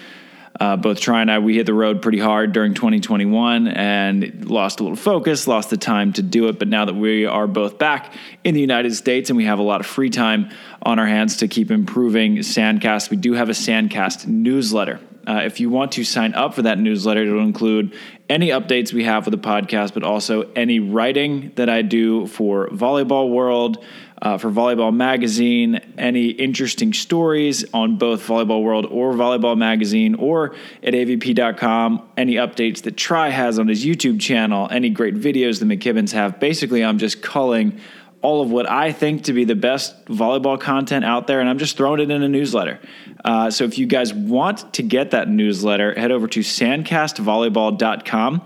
[0.60, 4.80] uh, both Tri and I, we hit the road pretty hard during 2021 and lost
[4.80, 6.60] a little focus, lost the time to do it.
[6.60, 9.64] But now that we are both back in the United States and we have a
[9.64, 10.50] lot of free time
[10.82, 15.00] on our hands to keep improving Sandcast, we do have a Sandcast newsletter.
[15.26, 17.96] Uh, if you want to sign up for that newsletter, it'll include
[18.30, 22.68] any updates we have for the podcast, but also any writing that I do for
[22.70, 23.84] Volleyball World,
[24.22, 30.56] uh, for Volleyball Magazine, any interesting stories on both Volleyball World or Volleyball Magazine or
[30.84, 35.66] at avp.com, any updates that Tri has on his YouTube channel, any great videos the
[35.66, 36.40] McKibbins have.
[36.40, 37.80] Basically, I'm just culling
[38.22, 41.58] all of what I think to be the best volleyball content out there, and I'm
[41.58, 42.80] just throwing it in a newsletter.
[43.24, 48.42] Uh, so if you guys want to get that newsletter, head over to sandcastvolleyball.com.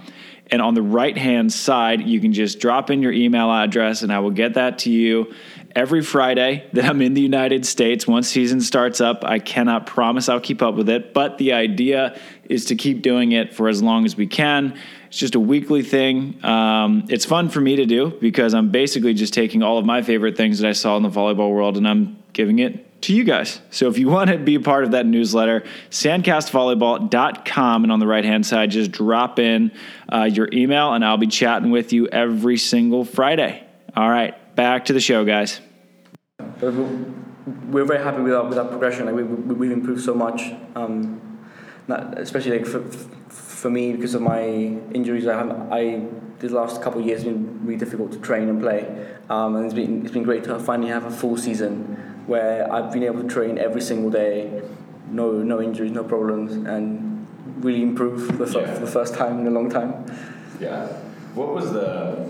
[0.52, 4.14] And on the right hand side, you can just drop in your email address, and
[4.14, 5.34] I will get that to you
[5.76, 8.06] every Friday that I'm in the United States.
[8.06, 12.20] Once season starts up, I cannot promise I'll keep up with it, but the idea
[12.46, 14.78] is to keep doing it for as long as we can.
[15.14, 16.44] It's just a weekly thing.
[16.44, 20.02] Um, it's fun for me to do because I'm basically just taking all of my
[20.02, 23.24] favorite things that I saw in the volleyball world and I'm giving it to you
[23.24, 23.62] guys.
[23.70, 28.08] So if you want to be a part of that newsletter, sandcastvolleyball.com, and on the
[28.08, 29.72] right hand side, just drop in
[30.12, 33.64] uh, your email and I'll be chatting with you every single Friday.
[33.96, 35.62] All right, back to the show, guys.
[36.60, 36.72] We-
[37.70, 39.06] we're very happy with our, with our progression.
[39.06, 40.42] Like we, we, we've improved so much,
[40.76, 41.22] um,
[41.88, 43.08] especially like for, for
[43.70, 44.42] me because of my
[44.94, 45.28] injuries.
[45.28, 46.06] I, haven't- I
[46.40, 48.86] these last couple of years have been really difficult to train and play,
[49.30, 51.96] um, and it's been it's been great to finally have a full season
[52.28, 54.62] where I've been able to train every single day,
[55.10, 57.26] no no injuries, no problems, and
[57.64, 58.74] really improve the, Yeah.
[58.74, 60.06] for the first time in a long time.
[60.60, 60.88] Yeah.
[61.34, 62.30] What was the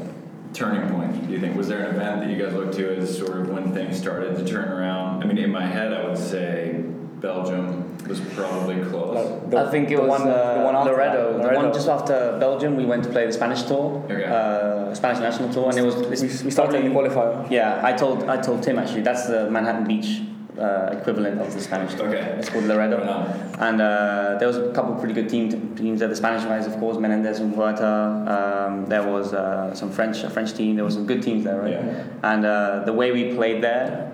[0.54, 1.58] turning point, do you think?
[1.58, 4.36] Was there an event that you guys looked to as sort of when things started
[4.38, 5.24] to turn around?
[5.24, 6.84] I mean, in my head, I would say
[7.20, 9.50] Belgium was probably close.
[9.50, 11.38] The- I think it the was one- uh, the one after Laredo.
[11.38, 14.26] that, The one just after Belgium, we went to play the Spanish tour, Okay.
[14.26, 15.96] uh, Spanish national tour, and it was.
[15.96, 17.50] We, we started in the qualifier.
[17.50, 20.22] Yeah, I told I told Tim actually that's the Manhattan Beach
[20.60, 22.08] uh, equivalent of the Spanish tour.
[22.10, 22.36] Okay.
[22.40, 22.98] It's called Laredo.
[23.00, 26.10] Right and uh, there was a couple of pretty good team, teams there.
[26.10, 27.94] The Spanish guys, of course, Menendez and Huerta.
[28.36, 30.76] Um, there was uh, some French a French team.
[30.76, 31.72] There was some good teams there, right?
[31.72, 32.04] Yeah.
[32.32, 34.12] And uh, the way we played there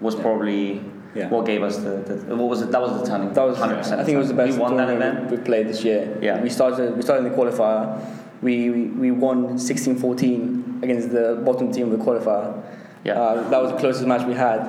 [0.00, 0.82] was probably.
[1.14, 1.28] Yeah.
[1.28, 2.70] What gave us the, the what was it?
[2.70, 3.32] That was the turning.
[3.32, 3.98] That was, 100%.
[3.98, 5.30] I think it was the best We won that event.
[5.30, 6.16] we we played this year.
[6.22, 6.40] Yeah.
[6.40, 7.98] We started we started in the qualifier.
[8.42, 12.62] We we, we won 16-14 against the bottom team of the qualifier.
[13.04, 13.20] Yeah.
[13.20, 14.60] Uh, that was the closest match we had.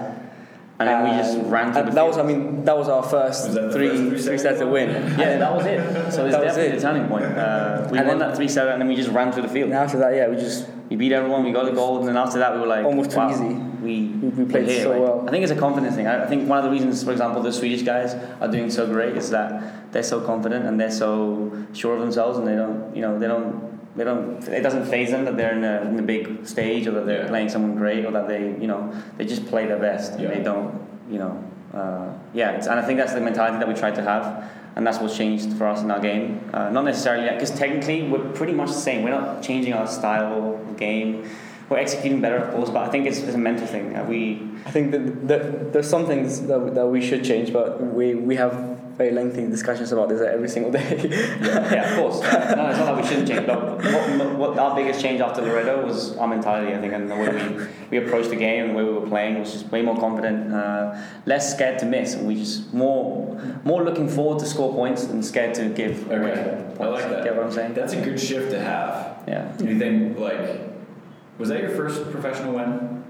[0.79, 3.03] And then we just ran through and the that was I mean that was our
[3.03, 4.89] first Was that the three first three three sets sets win.
[5.19, 5.79] Yeah, that was it.
[6.11, 6.75] So it's That was definitely it.
[6.77, 7.25] the turning point.
[7.25, 9.47] Uh, we And won then- that 3 7 and then we just ran through the
[9.49, 9.69] field.
[9.69, 12.17] And after that, yeah, we just We beat everyone, we got the gold, and then
[12.17, 13.53] after that we were like, Almost too wow, easy.
[13.81, 15.27] We, We- we played so well.
[15.27, 16.07] I think it's a confidence thing.
[16.07, 18.85] I, I think one of the reasons, for example, the Swedish guys are doing so
[18.85, 22.95] great is that they're so confident and they're so sure of themselves, and they don't,
[22.95, 23.69] you know, they don't.
[23.97, 24.41] They don't.
[24.47, 27.23] It doesn't phase them that they're in a, in a big stage or that they're
[27.23, 27.27] Yeah.
[27.27, 30.17] playing someone great or that they, you know, they just play their best.
[30.17, 30.27] Yeah.
[30.29, 32.51] And they don't, you know, uh, yeah.
[32.51, 35.17] It's, and I think that's the mentality that we try to have, and that's what's
[35.17, 36.39] changed for us in our game.
[36.53, 39.03] Uh, not necessarily because technically we're pretty much the same.
[39.03, 41.29] We're not changing our style of game.
[41.71, 43.95] We're executing better, of course, but I think it's, it's a mental thing.
[43.95, 47.81] Uh, we I think that, that there's some things that, that we should change, but
[47.81, 48.53] we, we have
[48.97, 50.99] very lengthy discussions about this every single day.
[51.41, 52.19] yeah, of course.
[52.57, 55.85] No, it's not that we shouldn't change, but what, what our biggest change after Laredo
[55.85, 57.67] was our mentality, I think, and the way we,
[57.99, 60.53] we approached the game and the way we were playing was just way more confident,
[60.53, 65.05] uh, less scared to miss, and we just more more looking forward to score points
[65.05, 66.73] than scared to give Okay.
[66.75, 66.81] points.
[66.81, 67.23] I like that.
[67.23, 67.73] Get what I'm saying?
[67.75, 69.23] That's a good shift to have.
[69.25, 69.53] Yeah.
[69.57, 70.70] Do you think, like,
[71.37, 73.03] was that your first professional win?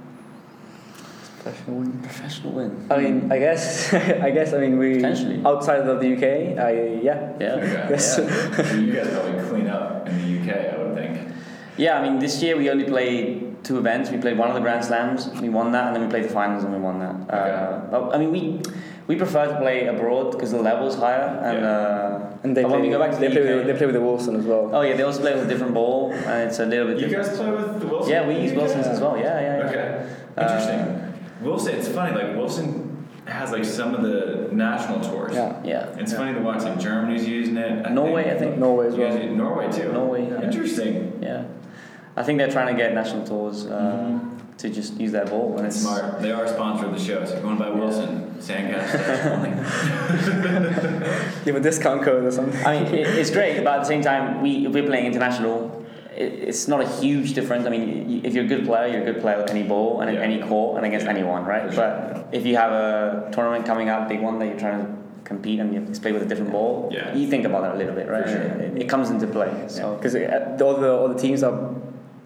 [1.41, 1.99] Professional win.
[2.01, 2.87] Professional win.
[2.91, 5.41] I mean, I guess, I guess, I mean, we Potentially.
[5.45, 7.55] outside of the UK, I yeah, Yeah.
[7.55, 7.87] Okay.
[7.89, 8.19] Yes.
[8.19, 8.63] Yeah.
[8.63, 11.33] So you guys probably clean up in the UK, I would think.
[11.77, 14.11] Yeah, I mean, this year we only played two events.
[14.11, 16.29] We played one of the Grand Slams, we won that, and then we played the
[16.33, 17.33] finals and we won that.
[17.33, 18.61] Uh, but, I mean, we
[19.07, 21.69] we prefer to play abroad because the level's higher, and Yeah.
[21.69, 23.73] uh, and they play, when we go back to they the play UK, with, they
[23.77, 24.69] play with the Wilson as well.
[24.73, 27.07] oh yeah, they also play with a different ball, and it's a little bit You
[27.07, 27.27] different.
[27.29, 28.11] guys play with the Wilson?
[28.11, 28.57] yeah, we use UK?
[28.57, 29.17] Wilsons as well.
[29.17, 29.69] Yeah, yeah, yeah.
[29.69, 30.05] Okay.
[30.37, 31.13] Uh, Interesting.
[31.41, 35.33] Wilson, it's funny, like, Wilson has, like, some of the national tours.
[35.33, 35.53] Yeah.
[35.63, 35.85] Yeah.
[35.97, 36.17] It's Yeah.
[36.19, 37.91] funny to watch, like, Germany's using it.
[37.91, 38.57] Norway, I think.
[38.57, 39.17] Norway as You well.
[39.45, 39.91] Norway, too.
[39.91, 40.41] Norway, yeah.
[40.43, 41.13] Interesting.
[41.21, 41.43] Yeah.
[42.15, 44.19] I think they're trying to get national tours uh,
[44.61, 46.21] to just use that ball, and it's smart.
[46.21, 48.91] They are a sponsor of the show, so if you want to buy Wilson, Sandcast.
[51.45, 52.63] Give a discount code or something.
[52.65, 55.83] I mean, it, it's great, but at the same time, we if we're playing international,
[56.15, 57.65] it, it's not a huge difference.
[57.65, 60.09] I mean, if you're a good player, you're a good player with any ball and
[60.09, 60.21] in Yeah.
[60.21, 61.73] any court and against anyone, right?
[61.73, 61.81] Sure.
[61.81, 64.91] But if you have a tournament coming up, big one that you're trying to
[65.23, 67.15] compete and you have to play with a different ball, Yeah.
[67.15, 68.27] you think about that a little bit, right?
[68.27, 68.41] Sure.
[68.41, 69.51] It, it comes into play.
[69.69, 71.73] So because uh, all the other other teams are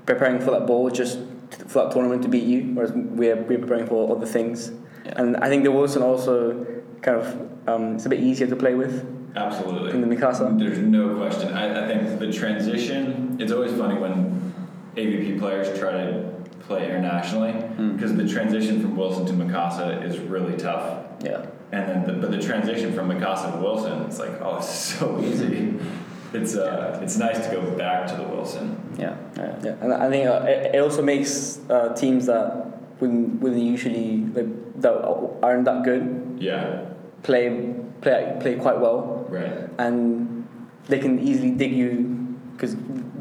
[0.06, 1.35] preparing for that ball just to-
[1.67, 4.71] for that tournament to beat you, whereas we're we're preparing for other things.
[5.05, 5.13] Yeah.
[5.17, 6.65] And I think the Wilson also
[7.01, 9.05] kind of um, it's a bit easier to play with
[9.36, 9.91] Absolutely.
[9.91, 10.58] than the Mikasa.
[10.58, 11.53] There's no question.
[11.53, 14.53] I, I think the transition, it's always funny when
[14.95, 16.31] AVP players try to
[16.62, 17.93] play internationally Hmm.
[17.95, 21.03] because the transition from Wilson to Mikasa is really tough.
[21.23, 24.69] yeah, And then, the, but the transition from Mikasa to Wilson, it's like, oh, it's
[24.69, 25.73] so easy.
[26.36, 28.78] It's uh, it's nice to go back to the Wilson.
[29.00, 29.56] yeah, yeah.
[29.63, 32.50] Yeah, and I think uh, it, it also makes uh, teams that
[33.00, 34.95] wouldn't, wouldn't usually like, that
[35.43, 36.86] aren't that good Yeah,
[37.24, 39.69] play play play quite well, right.
[39.78, 40.48] and
[40.88, 41.89] they can easily dig you
[42.54, 42.76] because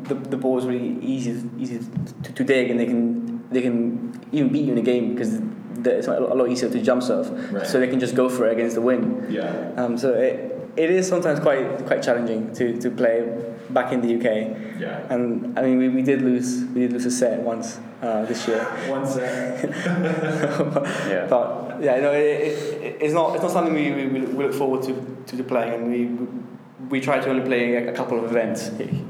[0.09, 1.79] the, the ball is really easy easy
[2.25, 5.41] to, to dig, and they can they can even beat you in a game because
[5.87, 7.67] it's a lot easier to jump serve, Right.
[7.67, 9.33] so they can just go for it against the wind.
[9.33, 13.23] Yeah, Um, so it, it is sometimes quite quite challenging to, to play
[13.71, 14.81] back in the UK.
[14.81, 15.07] yeah.
[15.13, 18.47] And I mean, we, we did lose we did lose a set once uh, this
[18.49, 18.63] year.
[18.89, 19.65] One sec.
[21.09, 21.27] Yeah.
[21.29, 24.83] But yeah, no, it, it, it's not it's not something we, we, we look forward
[24.85, 24.93] to,
[25.27, 28.69] to, to playing, and we we try to only play a, a couple of events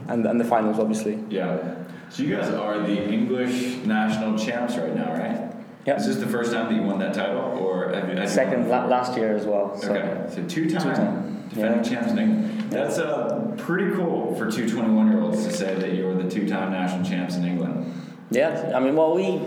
[0.09, 1.19] and and the finals obviously.
[1.29, 1.75] Yeah.
[2.11, 5.51] So you guys are the English national champs right now, right?
[5.87, 5.97] Yeah.
[5.97, 8.15] Is this the first time that you won that title, or have you?
[8.15, 9.77] have you Second won la- last year as well.
[9.77, 9.93] So.
[9.93, 10.85] Okay, so two times.
[10.85, 12.03] Two-time, defending yeah.
[12.03, 12.71] champs.
[12.71, 17.05] That's uh, pretty cool for two 21-year-olds to say that you were the two-time national
[17.05, 17.93] champs in England.
[18.31, 19.41] Yeah, I mean, well, we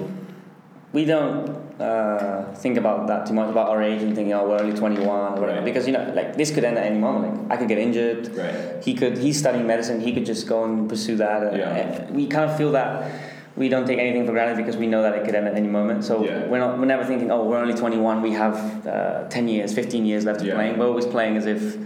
[0.93, 1.49] we don't
[1.81, 5.07] uh, think about that too much about our age and thinking, oh, we're only 21
[5.07, 5.57] or whatever.
[5.57, 5.65] Right.
[5.65, 7.49] Because you know, like this could end at any moment.
[7.49, 8.29] Like I could get injured.
[8.35, 8.83] Right.
[8.83, 9.17] He could.
[9.17, 9.99] He's studying medicine.
[9.99, 11.53] He could just go and pursue that.
[11.53, 12.05] Uh, Yeah.
[12.09, 13.11] uh, We kind of feel that
[13.57, 15.67] we don't take anything for granted because we know that it could end at any
[15.67, 16.03] moment.
[16.05, 16.47] So Yeah.
[16.47, 16.79] we're not.
[16.79, 18.21] We're never thinking, oh, we're only 21.
[18.21, 20.55] We have uh, 10 years, 15 years left of Yeah.
[20.55, 20.77] playing.
[20.79, 21.77] We're always playing as if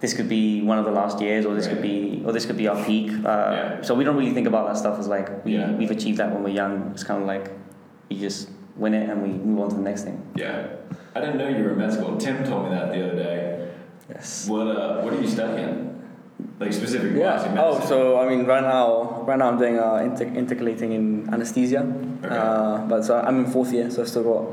[0.00, 2.56] this could be one of the last years, or this could be, or this could
[2.58, 3.10] be our peak.
[3.10, 3.82] Uh, Yeah.
[3.82, 5.72] So we don't really think about that stuff as like we, Yeah.
[5.72, 6.90] we've achieved that when we're young.
[6.92, 7.50] It's kind of like
[8.10, 10.20] you just win it and we move on to the next thing.
[10.34, 10.66] Yeah.
[11.14, 12.16] I didn't know you were in med school.
[12.18, 13.68] Tim told me that the other day.
[14.10, 14.46] Yes.
[14.48, 15.84] What uh, What are you studying?
[16.60, 17.20] Like specifically?
[17.20, 17.54] Yeah.
[17.58, 21.80] Oh, so I mean, right now, right now I'm doing uh, inter- intercalating in anesthesia.
[22.22, 22.36] Okay.
[22.36, 24.44] Uh, but so I'm in fourth year, so I've still got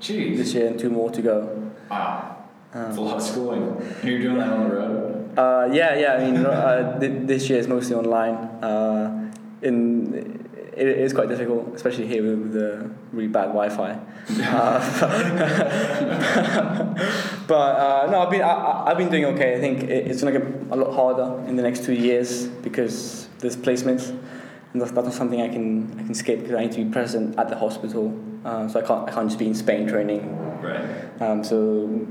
[0.00, 0.36] Jeez.
[0.36, 1.72] this year and two more to go.
[1.90, 2.36] Wow.
[2.74, 3.62] Um, It's a lot of schooling.
[4.00, 5.38] And you're doing that on the road.
[5.38, 6.14] Uh, yeah, yeah.
[6.14, 8.34] I mean, uh, th- this year is mostly online.
[8.62, 10.42] Uh, in
[10.74, 13.98] it is quite difficult, especially here with the really bad Wi-Fi.
[14.30, 14.78] Uh,
[17.48, 19.56] but uh, no, I've been I, I've been doing okay.
[19.56, 23.26] I think it, it's gonna get a lot harder in the next two years because
[23.40, 24.10] there's placements,
[24.72, 26.90] and that's, that's not something I can I can skip because I need to be
[26.90, 28.16] present at the hospital.
[28.44, 30.22] Uh, so I can't I can't just be in Spain training.
[30.62, 31.20] Right.
[31.20, 32.06] Um, so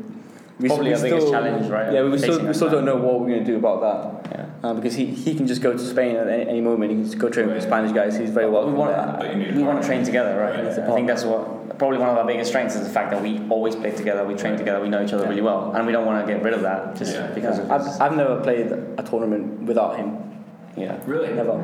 [0.62, 3.20] we Probably we our biggest challenge, right, Yeah, we still we still don't know what
[3.20, 4.32] we're gonna do about that.
[4.32, 4.46] Yeah.
[4.70, 6.92] Uh, because he, he can just go to Spain at any, any moment.
[6.92, 8.16] He can just go train with the Spanish guys.
[8.18, 8.68] He's very well.
[8.68, 9.16] we want there.
[9.18, 10.64] But you need a we want to train together, right?
[10.64, 10.80] Right.
[10.90, 13.42] I think that's what probably one of our biggest strengths is the fact that we
[13.50, 16.06] always play together, we train together, we know each other really well, and we don't
[16.06, 17.28] want to get rid of that just Yeah.
[17.34, 17.64] because Yeah.
[17.66, 20.16] of I've, I've never played a tournament without him.
[20.78, 21.00] yeah.
[21.08, 21.34] Really?
[21.34, 21.58] Never.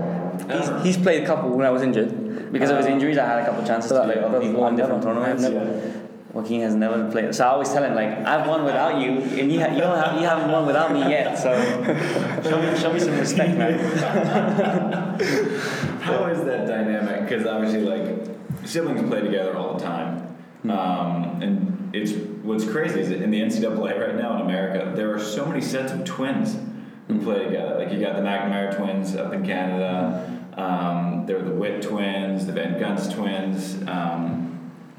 [0.48, 0.80] Never?
[0.82, 2.52] He's, he's played a couple when I was injured.
[2.52, 4.24] Because of his Uh, injuries, I had a couple of chances so to that- play
[4.24, 5.97] other people in different never- tournaments.
[6.38, 6.44] I've.
[6.44, 9.52] Joaquin has never played, so I always tell him like, I've won without you, and
[9.52, 11.38] you, ha- you, don't have, you haven't won without me yet.
[11.38, 11.54] So
[12.44, 13.80] show me, show me some respect, man.
[16.02, 17.24] How is that dynamic?
[17.24, 18.28] Because obviously, like
[18.66, 20.20] siblings play together all the time,
[20.64, 20.72] Hmm.
[20.72, 22.14] um, and it's
[22.44, 25.62] what's crazy is that in the NCAA right now in America, there are so many
[25.62, 27.20] sets of twins Hmm.
[27.20, 27.78] who play together.
[27.78, 30.34] Like you got the McNamara twins up in Canada.
[30.58, 34.37] Um, there are the Witt twins, the Van Gunst twins, um,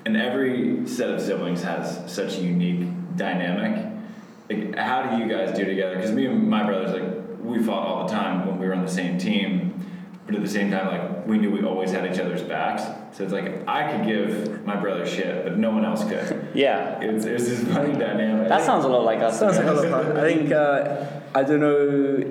[0.09, 3.85] and every set of siblings has such a unique dynamic.
[4.49, 5.97] Like, how do you guys do together?
[5.97, 8.83] Because me and my brothers, like, we fought all the time when we were on
[8.83, 9.75] the same team,
[10.25, 12.85] but at the same time, like, we knew we always had each other's backs.
[13.17, 16.49] So it's like I could give my brother shit, but no one else could.
[16.55, 18.49] Yeah, It's, it's this funny dynamic.
[18.49, 19.39] that sounds a lot like us.
[19.39, 20.17] Sounds like a lot of fun.
[20.17, 21.77] I think uh, I don't know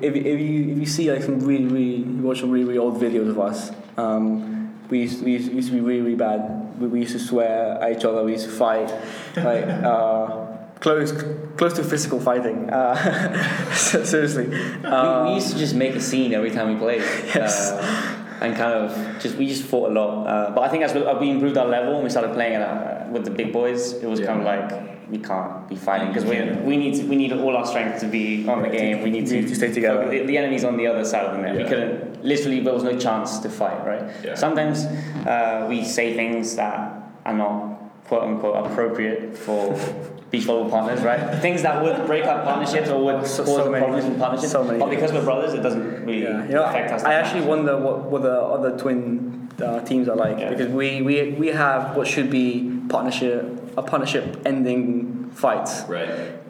[0.01, 2.79] if, if you if you see like some really really you watch some really really
[2.79, 3.71] old videos of us.
[3.95, 4.56] Um,
[4.89, 6.79] we used, we used, we used to be really really bad.
[6.79, 8.23] We, we used to swear at each other.
[8.23, 8.89] We used to fight
[9.35, 10.45] like uh,
[10.79, 11.11] close
[11.57, 12.69] close to physical fighting.
[12.69, 14.47] Uh, seriously.
[14.47, 17.01] we, Uh, we used to just make a scene every time we played.
[17.35, 17.71] Yes.
[17.71, 20.93] Uh, and kind of just we just fought a lot, uh, but I think as
[20.93, 23.51] we, as we improved our level and we started playing at, uh, with the big
[23.51, 24.69] boys, it was kind of like
[25.09, 26.59] we can't be fighting because we, Yeah.
[26.61, 29.01] we need to, we need all our strength to be on the game.
[29.03, 30.09] We need to, need to stay together.
[30.09, 31.55] The, the enemy's on the other side of the net.
[31.55, 33.85] We couldn't literally there was no chance to fight.
[33.85, 34.03] Right.
[34.23, 34.35] Yeah.
[34.35, 34.85] Sometimes
[35.25, 39.73] uh, we say things that are not quote unquote appropriate for
[40.31, 41.39] beach volleyball partners, right?
[41.41, 44.51] Things that would break up partnerships or would So- cause so many- problems in partnerships.
[44.51, 47.03] so many but because we're brothers, it doesn't really Yeah, you know, affect us.
[47.03, 47.49] I actually much.
[47.49, 50.49] wonder what, what the other twin uh, teams are like Yeah.
[50.49, 56.09] because we, we we have what should be partnership a partnership ending fights right.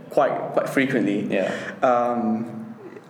[0.10, 1.32] quite quite frequently.
[1.32, 1.54] Yeah.
[1.84, 2.54] Um,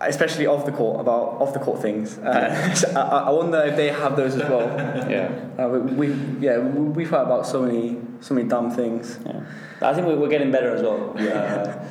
[0.00, 2.18] especially off the court about off the court things.
[2.18, 4.68] Uh, so I, I wonder if they have those as well.
[5.08, 5.30] Yeah.
[5.58, 9.18] Uh, we, we yeah we, heard about so many so many dumb things.
[9.24, 9.40] Yeah.
[9.80, 11.14] I think we're, getting better as well.
[11.18, 11.84] Uh,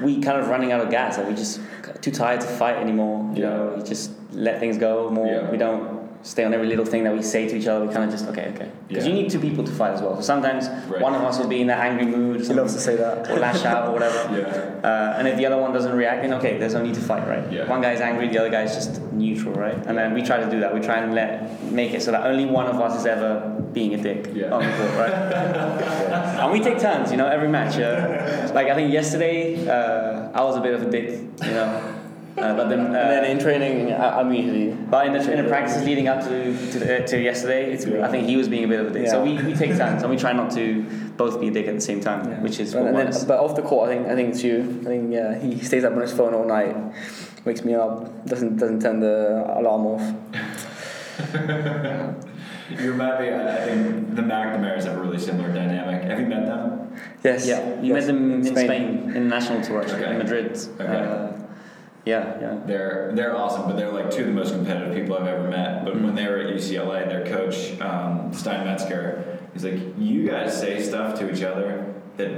[0.00, 1.18] we kind of running out of gas.
[1.18, 1.60] Like we just
[2.00, 3.32] too tired to fight anymore.
[3.34, 3.50] You Yeah.
[3.50, 5.26] know, we just let things go more.
[5.26, 5.50] Yeah.
[5.50, 7.84] We don't stay on every little thing that we say to each other.
[7.86, 8.70] We kind of just okay, okay.
[8.88, 9.14] Because Yeah.
[9.14, 10.16] you need two people to fight as well.
[10.16, 11.00] So sometimes Right.
[11.00, 12.40] one of us will be in that angry mood.
[12.40, 13.30] He loves to say that.
[13.30, 14.18] or lash out or whatever.
[14.38, 14.88] Yeah.
[14.88, 17.26] Uh, and if the other one doesn't react, then okay, there's no need to fight,
[17.28, 17.44] right?
[17.50, 17.68] Yeah.
[17.68, 19.78] One guy's angry, the other guy's just neutral, right?
[19.86, 20.74] And then we try to do that.
[20.74, 23.94] We try and let make it so that only one of us is ever being
[23.94, 24.50] a dick Yeah.
[24.50, 25.12] on the court, right?
[26.40, 27.78] and we take turns, you know, every match.
[27.78, 31.10] Uh, like I think yesterday, uh, I was a bit of a dick,
[31.44, 31.80] you know.
[32.40, 35.42] Uh, but then, uh, And then in training, I, I'm usually but in the, in
[35.42, 36.28] the practices leading up to
[36.72, 38.06] to, the, to yesterday, it's, Yeah.
[38.06, 39.08] I think he was being a bit of a dick.
[39.08, 40.84] So we, we take turns and we try not to
[41.16, 42.40] both be a dick at the same time, Yeah.
[42.40, 43.24] which is But, what then, works.
[43.24, 44.56] but off the court, I think I think it's you.
[44.82, 46.76] I think yeah, he stays up on his phone all night,
[47.44, 50.04] wakes me up, doesn't doesn't turn the alarm off.
[52.70, 56.02] You remind me, I I think the McNamara's have a really similar dynamic.
[56.04, 56.92] Have you met them?
[57.24, 57.46] Yes.
[57.46, 60.12] Yeah, you yes, met them in Spain, in the national tour actually, Okay.
[60.12, 60.52] in Madrid.
[60.78, 60.84] Okay.
[60.84, 61.32] Uh,
[62.08, 62.58] yeah, yeah.
[62.66, 65.84] They're they're awesome, but they're like two of the most competitive people I've ever met.
[65.84, 70.58] But when they were at UCLA, their coach um, Stein Metzger, He's like, you guys
[70.58, 72.30] say stuff to each other that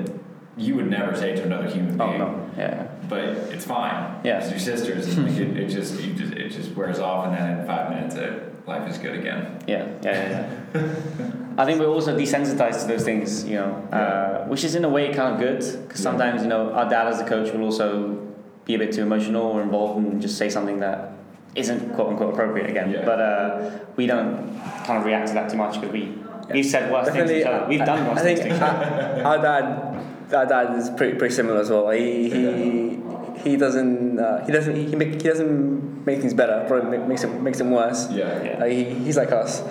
[0.57, 2.19] you would never say to another human being." Oh being.
[2.19, 2.87] no, yeah.
[3.09, 4.21] But it's fine.
[4.25, 4.39] Yeah.
[4.41, 5.19] It's your sisters.
[5.27, 8.15] like it, it just you just it just wears off, and then in five minutes,
[8.17, 9.41] it, life is good again.
[9.67, 10.51] Yeah, yeah, yeah.
[10.75, 11.33] yeah.
[11.59, 14.89] I think we're also desensitized to those things, you know, uh, which is in a
[14.89, 16.11] way kind of good because Yeah.
[16.11, 18.17] sometimes, you know, our dad as a coach will also
[18.65, 21.13] be a bit too emotional or involved and just say something that
[21.55, 22.91] isn't quote unquote appropriate again.
[22.91, 23.05] Yeah.
[23.05, 26.15] But uh, we don't kind of react to that too much because we
[26.53, 27.67] we've said worse things to each other.
[27.69, 29.23] We've I- done worse I things think to each other.
[29.25, 31.91] our, our dad, our dad is pretty pretty similar as well.
[31.91, 33.01] He he
[33.43, 36.65] he doesn't uh, he doesn't he, make, he doesn't make things better.
[36.69, 38.11] Probably ma- makes it makes them worse.
[38.11, 38.43] Yeah.
[38.43, 38.51] Yeah.
[38.63, 39.63] Uh, he, he's like us.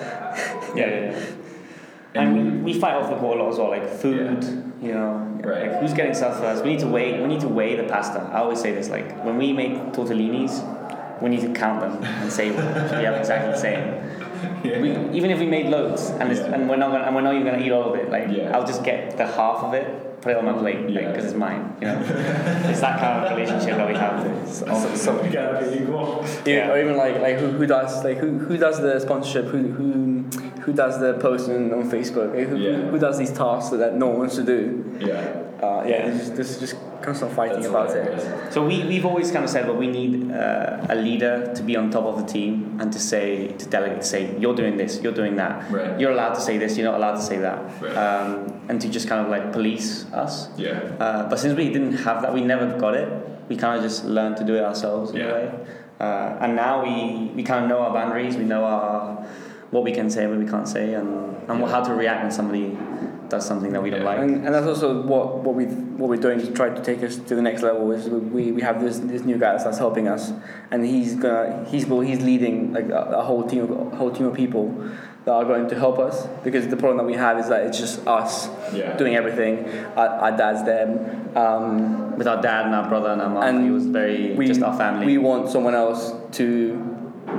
[0.75, 0.85] Yeah, yeah,
[2.15, 2.21] yeah.
[2.21, 5.25] And we, we fight off the court a lot as well, like food, you know,
[5.43, 5.71] Right.
[5.71, 6.63] like who's getting stuff first.
[6.63, 7.19] We need to weigh.
[7.21, 8.19] We need to weigh the pasta.
[8.33, 10.53] I always say this, like when we make tortellinis,
[11.21, 13.93] we need to count them and say we have exactly the same.
[14.63, 16.53] We, even if we made loads and, it's, Yeah.
[16.53, 18.55] and we're not gonna, and we're not even gonna eat all of it, like Yeah.
[18.55, 21.07] I'll just get the half of it, put it on my plate, like Yeah.
[21.11, 21.73] because it's mine.
[21.81, 21.99] You know,
[22.69, 24.15] it's that kind of relationship that we have.
[24.47, 26.41] So, so, so- we gotta.
[26.45, 29.57] Yeah, or even like like who, who does like who, who does the sponsorship who
[29.77, 30.08] who
[30.61, 32.71] who does the posting on Facebook who, Yeah.
[32.75, 34.61] who, who does these tasks that no one wants to do
[34.99, 35.15] Yeah.
[35.63, 38.23] uh, yeah there's just, there's just constant fighting That's about hilarious.
[38.25, 41.63] it So we, we've always kind of said, well, we need uh, a leader to
[41.63, 44.75] be on top of the team and to say, to delegate, to say, you're doing
[44.75, 45.71] this, you're doing that.
[45.71, 45.97] Right.
[45.99, 47.57] You're allowed to say this, you're not allowed to say that.
[47.81, 47.95] Right.
[47.95, 50.49] Um, and to just kind of like police us.
[50.57, 50.71] Yeah.
[50.99, 53.07] Uh, but since we didn't have that, we never got it.
[53.47, 55.29] We kind of just learned to do it ourselves in Yeah.
[55.29, 55.51] a way.
[56.01, 58.35] Uh, and now we, we kind of know our boundaries.
[58.35, 59.25] We know our
[59.71, 61.09] what we can say, what we can't say, and,
[61.47, 61.67] and Yeah.
[61.67, 62.77] how to react when somebody
[63.29, 64.07] does something that we don't Yeah.
[64.07, 64.19] like.
[64.19, 67.17] and, and that's also what, what we what we're doing to try to take us
[67.17, 70.31] to the next level is we, we have this this new guy that's helping us
[70.71, 74.09] and he's gonna he's well, he's leading like a, a whole team of, a whole
[74.11, 74.73] team of people
[75.25, 77.77] that are going to help us because the problem that we have is that it's
[77.77, 78.95] just us Yeah.
[78.97, 80.87] doing everything our, our dad's there
[81.35, 84.47] um, With our dad and our brother and our mom, And he was very we,
[84.47, 85.05] just our family.
[85.05, 86.88] we want someone else to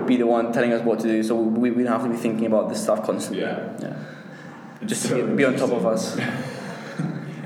[0.06, 2.16] be the one telling us what to do so we, we don't have to be
[2.16, 3.68] thinking about this stuff constantly Yeah.
[3.80, 3.96] yeah.
[4.86, 6.18] just to be, be on top of us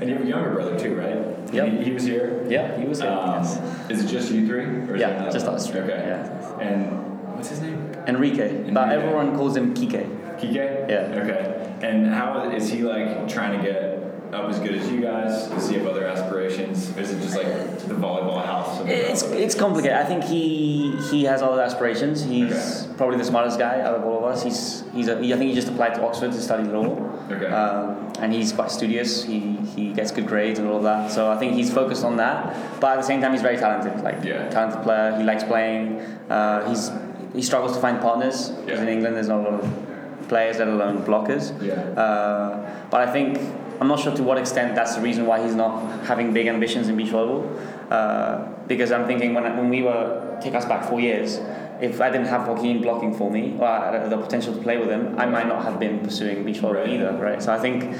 [0.01, 1.53] And you have a younger brother too, right?
[1.53, 1.71] Yep.
[1.71, 2.45] He, he was here.
[2.49, 3.09] Yeah, he was here.
[3.11, 3.89] Um, yes.
[3.89, 4.65] Is it just you three?
[4.65, 6.03] Or Yeah, just us three, Okay.
[6.05, 6.59] yeah.
[6.59, 7.93] And what's his name?
[8.05, 8.93] Enrique, but Enrique.
[8.93, 10.05] everyone calls him Kike.
[10.37, 10.89] Kike?
[10.89, 11.21] Yeah.
[11.23, 11.77] Okay.
[11.81, 13.94] And how is he like trying to get
[14.33, 15.47] up as good as you guys?
[15.47, 16.95] Does he have other aspirations?
[16.97, 17.45] Is it just like
[17.87, 18.81] the volleyball house?
[18.85, 19.97] It's, it's complicated.
[19.97, 22.23] I think he he has other aspirations.
[22.23, 24.43] He's probably the smartest guy out of all of us.
[24.43, 26.97] He's he's a, he, I think he just applied to Oxford to study law.
[27.31, 27.47] Okay.
[27.47, 29.23] Um, and he's quite studious.
[29.23, 29.39] He
[29.75, 31.11] he gets good grades and all of that.
[31.11, 32.79] So I think he's focused on that.
[32.79, 34.03] But at the same time, he's very talented.
[34.03, 34.49] Like Yeah.
[34.49, 35.15] talented player.
[35.17, 35.99] He likes playing.
[36.29, 36.91] Uh, he's
[37.33, 38.83] he struggles to find partners because Yeah.
[38.85, 41.51] in England there's not a lot of players, let alone blockers.
[41.61, 41.73] Yeah.
[42.01, 43.37] Uh, but I think
[43.79, 46.87] I'm not sure to what extent that's the reason why he's not having big ambitions
[46.87, 47.43] in beach volleyball.
[47.91, 51.39] Uh, because I'm thinking when, when we were take us back four years,
[51.81, 55.17] if I didn't have Joaquin blocking for me or the potential to play with him,
[55.19, 56.89] I might not have been pursuing beach volleyball Right.
[56.89, 57.41] either, right?
[57.43, 57.95] So I think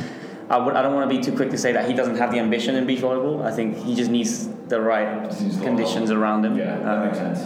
[0.49, 2.31] I would I don't want to be too quick to say that he doesn't have
[2.31, 3.43] the ambition in beach volleyball.
[3.43, 6.57] I think he just needs the right needs conditions around him.
[6.57, 7.39] Yeah, that Uh, makes sense.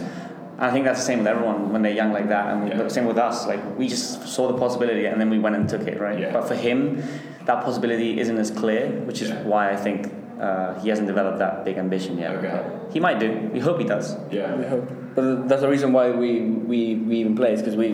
[0.58, 2.76] I think that's the same with everyone when they're young like that, and Yeah.
[2.82, 3.46] the same with us.
[3.46, 6.18] Like we just saw the possibility and then we went and took it, right?
[6.18, 6.32] Yeah.
[6.32, 7.02] But for him,
[7.46, 9.42] that possibility isn't as clear, which is Yeah.
[9.42, 12.36] why I think uh, he hasn't developed that big ambition yet.
[12.36, 12.62] Okay.
[12.92, 13.50] He might do.
[13.52, 14.16] We hope he does.
[14.30, 14.54] Yeah.
[14.56, 14.88] We hope.
[15.14, 17.92] But that's the reason why we, we, we even play, is because we,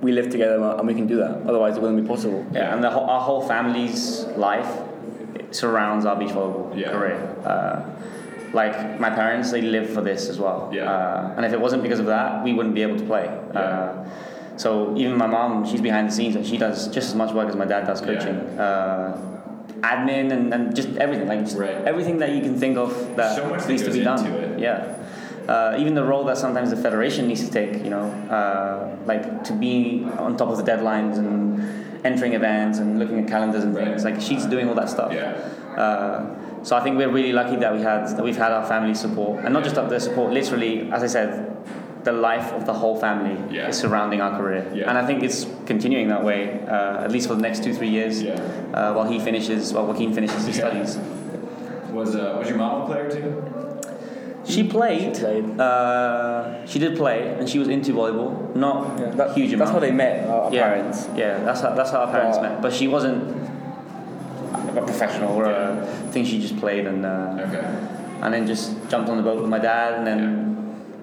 [0.00, 1.42] we live together and we can do that.
[1.46, 2.46] Otherwise, it wouldn't be possible.
[2.52, 4.70] Yeah, and the whole, our whole family's life
[5.50, 6.92] surrounds our beach volleyball Yeah.
[6.92, 7.36] career.
[7.44, 7.82] Uh,
[8.52, 10.70] like my parents, they live for this as well.
[10.72, 10.90] Yeah.
[10.90, 13.24] Uh, and if it wasn't because of that, we wouldn't be able to play.
[13.24, 14.08] Yeah.
[14.58, 17.48] So even my mom, she's behind the scenes and she does just as much work
[17.48, 18.06] as my dad does Yeah.
[18.08, 18.36] coaching.
[18.58, 19.16] Uh,
[19.80, 21.76] admin and, and just everything, like just Right.
[21.86, 24.58] everything that you can think of that So much that needs to be done.
[24.58, 24.94] Yeah.
[25.48, 28.06] Uh, even the role that sometimes the federation needs to take, you know,
[28.38, 31.62] uh, like to be on top of the deadlines and
[32.04, 33.86] entering events and looking at calendars and Right.
[33.86, 34.04] things.
[34.04, 35.12] Like she's doing all that stuff.
[35.14, 35.34] Yeah.
[35.80, 36.20] Uh,
[36.64, 39.44] so I think we're really lucky that we had that we've had our family support,
[39.44, 40.32] and not just up the support.
[40.32, 41.56] Literally, as I said,
[42.08, 43.68] the life of the whole family Yeah.
[43.70, 44.88] is surrounding our career, Yeah.
[44.88, 45.40] and I think it's
[45.72, 46.40] continuing that way
[46.76, 48.14] uh, at least for the next two three years.
[48.22, 48.34] Yeah.
[48.76, 50.64] Uh, while he finishes, while Joaquin finishes his Yeah.
[50.64, 50.90] studies.
[51.98, 53.28] Was uh, was your mom a player too?
[54.54, 55.14] She played.
[55.16, 55.46] She played.
[55.60, 58.30] Uh, she did play, and she was into volleyball.
[58.56, 60.98] Not Yeah, that, huge That's how they met, our, our yeah, parents.
[61.22, 62.62] Yeah, that's how that's how our parents But- met.
[62.64, 63.20] But she wasn't
[64.80, 66.24] a professional or a thing.
[66.24, 67.64] She just played and uh, Okay.
[68.22, 70.20] and then just jumped on the boat with my dad, and then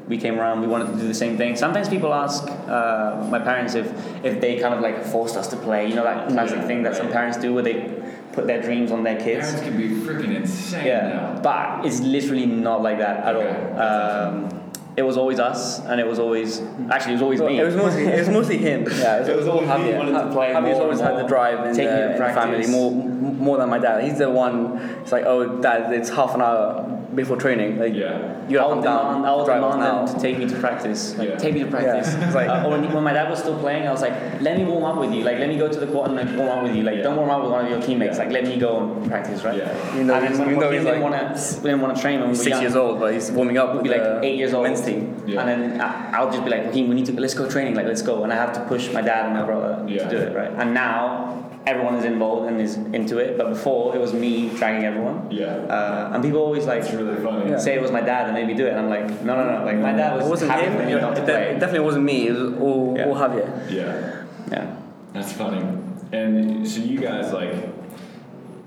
[0.07, 1.55] we came around, we wanted to do the same thing.
[1.55, 3.87] Sometimes people ask uh, my parents if,
[4.23, 6.83] if they kind of like forced us to play, you know, that classic Yeah, thing
[6.83, 7.91] that some parents do where they
[8.33, 9.45] put their dreams on their kids.
[9.51, 11.39] Parents can be freaking insane Yeah, now.
[11.41, 13.79] but it's literally not like that at Okay, all.
[13.79, 14.64] Um,
[14.97, 17.59] it was always us, and it was always actually it was always Well, me.
[17.59, 18.83] it was mostly it was mostly him.
[18.91, 19.97] Yeah, It was always me Javier.
[19.97, 22.67] wanting to play Javier's always had the drive in taking the, me in the family
[22.67, 24.03] more more than my dad.
[24.03, 24.77] He's the one.
[25.01, 27.77] It's like, oh, dad, it's half an hour before training.
[27.79, 28.47] Like, Yeah.
[28.49, 29.05] you I gotta would come down.
[29.07, 31.17] demand, I would drive demand them to take me to practice.
[31.17, 31.35] Like, Yeah.
[31.37, 32.13] take me to practice.
[32.19, 32.31] Yeah.
[32.33, 34.63] Like- uh, or when, when my dad was still playing, I was like, let me
[34.65, 35.23] warm up with you.
[35.23, 36.83] Like, let me go to the court and like, warm up with you.
[36.83, 37.03] Like, Yeah.
[37.03, 38.17] don't warm up with one of your teammates.
[38.17, 38.23] Yeah.
[38.25, 39.57] Like, let me go and practice, right?
[39.57, 39.93] Yeah.
[39.93, 41.69] Even though and he's- then even when though we he's didn't like want to, we
[41.69, 42.61] didn't want to train when we were Six young.
[42.61, 44.65] years old, but he's warming up We'd be like eight years old.
[44.85, 45.23] Men's team.
[45.27, 45.41] Yeah.
[45.41, 47.75] And then I- I'll just be like, Joaquin, we need to let's go training.
[47.75, 48.23] Like, let's go.
[48.23, 50.03] And I have to push my dad and my brother Yeah.
[50.03, 50.51] to do it, right?
[50.57, 53.37] And now everyone is involved and is into it.
[53.37, 55.27] But before it was me dragging everyone.
[55.31, 55.47] Yeah.
[55.47, 57.49] Uh, and people always like really funny.
[57.51, 57.57] Yeah.
[57.57, 58.71] say it was my dad and made me do it.
[58.71, 59.65] And I'm like, no, no, no.
[59.65, 60.77] Like my dad was It wasn't happy him.
[60.77, 62.27] for It, not it definitely wasn't me.
[62.27, 63.05] It was all, Yeah.
[63.07, 63.49] all Javier.
[63.69, 64.11] Yeah.
[64.51, 64.65] Yeah.
[65.13, 65.63] That's funny.
[66.11, 67.53] And so you guys like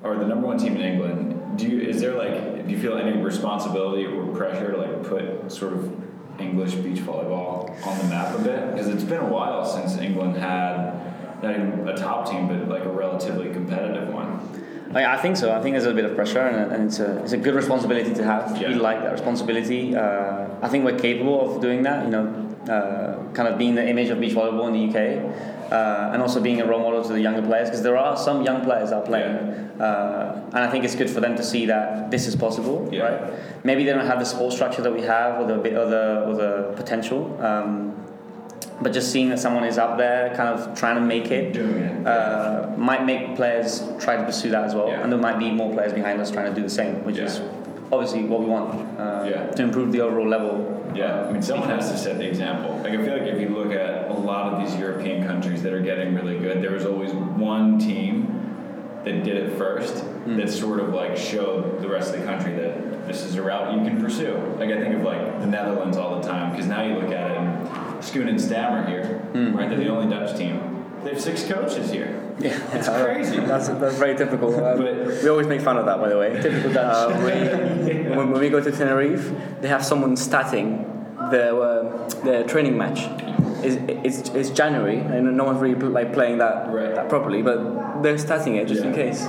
[0.05, 1.35] are the number one team in England.
[1.57, 5.51] Do you is there like do you feel any responsibility or pressure to like put
[5.51, 5.93] sort of
[6.39, 8.73] English beach volleyball on the map a bit?
[8.73, 12.85] Because it's been a while since England had not even a top team, but like
[12.85, 14.41] a relatively competitive one.
[14.95, 15.53] I, I think so.
[15.53, 18.15] I think there's a bit of pressure, and, and it's a it's a good responsibility
[18.15, 18.61] to have.
[18.61, 18.69] Yeah.
[18.69, 19.95] We like that responsibility.
[19.95, 22.05] Uh, I think we're capable of doing that.
[22.05, 26.11] You know, uh, kind of being the image of beach volleyball in the UK, uh,
[26.13, 28.65] and also being a role model to the younger players because there are some young
[28.65, 29.37] players out playing,
[29.81, 32.89] uh, and I think it's good for them to see that this is possible.
[32.91, 33.03] Yeah.
[33.03, 33.65] Right?
[33.65, 36.25] Maybe they don't have the support structure that we have, or the bit, or the
[36.27, 37.39] or the potential.
[37.45, 37.95] Um,
[38.81, 42.07] but just seeing that someone is up there, kind of trying to make it, it.
[42.07, 45.03] uh, might make players try to pursue that as well, Yeah.
[45.03, 47.25] and there might be more players behind us trying to do the same, which Yeah.
[47.25, 47.41] is
[47.91, 49.47] obviously what we want uh, Yeah.
[49.51, 50.75] to improve the overall level.
[50.95, 52.79] Yeah, I mean, someone has to set the example.
[52.83, 55.73] Like, I feel like if you look at a lot of these European countries that
[55.73, 60.81] are getting really good, there was always one team that did it first that sort
[60.81, 63.99] of like showed the rest of the country that this is a route you can
[64.01, 64.35] pursue.
[64.59, 67.31] Like, I think of like the Netherlands all the time because now you look at
[67.31, 67.69] it and
[68.03, 69.23] Schoon and Stam are here,
[69.55, 69.69] right?
[69.71, 70.85] They're the only Dutch team.
[71.05, 72.23] They have six coaches here.
[72.39, 72.59] Yeah.
[72.77, 73.37] It's crazy.
[73.53, 74.55] That's that's very typical.
[74.55, 76.41] Um, But- we always make fun of that, by the way.
[76.43, 77.13] Typical Dutch.
[77.15, 80.85] Uh, when, when, when we go to Tenerife, they have someone statting
[81.31, 82.99] their uh, their training match.
[83.63, 86.95] It's, it's, it's January and no one's really like playing that, Right.
[86.95, 89.23] that properly, but they're statting it just in case.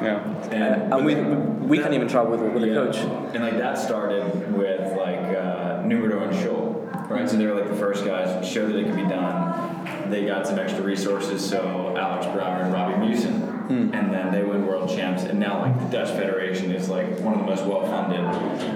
[0.00, 0.22] Yeah.
[0.50, 2.72] And, but we, then- we can't even travel with, with Yeah.
[2.72, 2.96] a coach.
[3.34, 7.28] And like that started with like uh, Nummerdor and Schuil, right?
[7.28, 10.10] So they were like the first guys to show that it could be done.
[10.10, 14.66] They got some extra resources, so Alex Brouwer and Robbie Meeuwsen, and then they win
[14.66, 15.24] world champs.
[15.24, 18.20] And now like the Dutch Federation is like one of the most well funded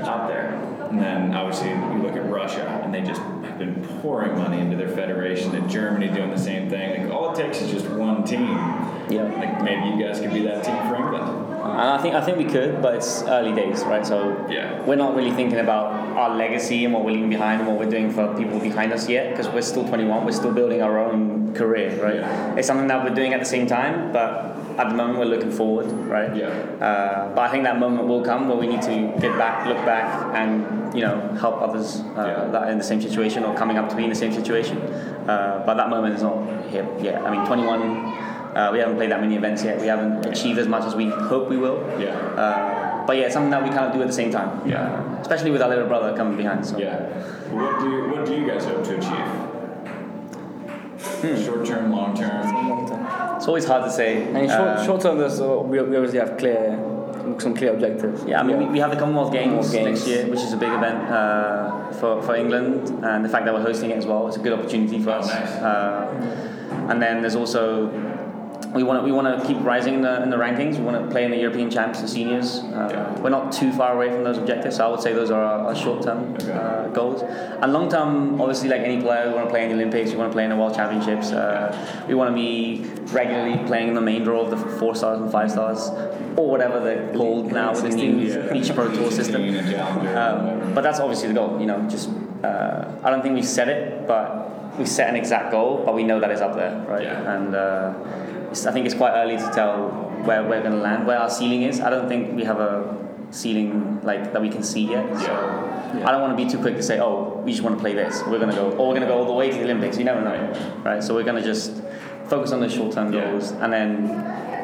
[0.07, 0.59] out there.
[0.93, 4.77] And then obviously you look at Russia, and they just have been pouring money into
[4.77, 5.55] their federation.
[5.57, 7.05] And Germany doing the same thing.
[7.05, 8.47] Like all it takes is just one team.
[9.09, 9.23] Yeah.
[9.39, 11.49] Like maybe you guys could be that team for England.
[11.63, 14.05] And I think I think we could, but it's early days, right?
[14.05, 14.83] So Yeah.
[14.83, 17.91] we're not really thinking about our legacy and what we're leaving behind and what we're
[17.91, 20.27] doing for people behind us yet, because we're still 21.
[20.27, 22.17] We're still building our own career, right?
[22.17, 22.57] Yeah.
[22.57, 25.51] It's something that we're doing at the same time, but at the moment we're looking
[25.51, 26.35] forward, right?
[26.35, 26.49] Yeah.
[26.49, 29.79] Uh, but I think that moment will come where we need to get back, look
[29.85, 32.51] back, and you know help others uh, Yeah.
[32.53, 34.79] that are in the same situation or coming up to be in the same situation.
[34.79, 36.37] Uh, but that moment is not
[36.71, 37.23] here yet.
[37.23, 37.81] I mean, 21.
[38.53, 39.81] Uh, we haven't played that many events yet.
[39.81, 41.79] We haven't achieved as much as we hope we will.
[41.99, 42.11] Yeah.
[42.37, 44.69] Uh, but yeah, it's something that we kind of do at the same time.
[44.69, 45.21] Yeah.
[45.21, 46.67] Especially with our little brother coming behind.
[46.67, 46.77] So.
[46.79, 46.99] Yeah.
[47.51, 49.52] What do you, what do you guys hope to achieve?
[51.03, 53.37] Short term, long term.
[53.37, 54.23] It's always hard to say.
[54.23, 56.79] And short, Uh, short term, there's, uh, we, we obviously have clear,
[57.39, 58.25] some clear objectives.
[58.25, 59.87] Yeah, I mean, We, we have the Commonwealth Games, Commonwealth Games.
[60.01, 63.55] next year, which is a big event uh, for, for England, and the fact that
[63.55, 65.27] we're hosting it as well is a good opportunity for Oh, us.
[65.29, 65.51] nice.
[65.51, 67.89] Uh, and then there's also
[68.75, 70.79] we want to we want to keep rising in the, in the rankings.
[70.79, 72.59] We want to play in the European champs and seniors.
[72.61, 73.21] Uh, Yeah.
[73.21, 75.59] We're not too far away from those objectives, so I would say those are our,
[75.69, 76.53] our short-term Okay.
[76.53, 77.23] uh, goals.
[77.23, 80.11] And long-term, obviously, like any player, we want to play in the Olympics.
[80.13, 81.33] We want to play in the World Championships.
[81.33, 85.21] Uh, we want to be regularly playing in the main draw of the four stars
[85.21, 85.91] and five stars,
[86.37, 88.49] or whatever they're called now with the new.
[88.53, 89.43] Beach Pro Tour system.
[90.17, 91.81] Um, but that's obviously the goal, you know.
[91.89, 92.09] Just
[92.43, 96.03] uh, I don't think we've set it, but we set an exact goal, but we
[96.05, 97.03] know that it's up there, right?
[97.03, 97.35] Yeah.
[97.37, 97.93] And uh,
[98.67, 99.89] I think it's quite early to tell
[100.25, 101.81] where we're going to land, where our ceiling is.
[101.81, 102.97] I don't think we have a
[103.31, 105.07] ceiling like that we can see yet.
[105.21, 105.33] So
[106.05, 107.95] I don't want to be too quick to say, oh, we just want to play
[107.95, 108.23] this.
[108.27, 109.97] We're going to go, or we're going to go all the way to the Olympics.
[109.99, 111.03] You never know, right?
[111.03, 111.83] So we're going to just
[112.29, 113.31] focus on the short-term Yeah.
[113.31, 114.07] goals, and then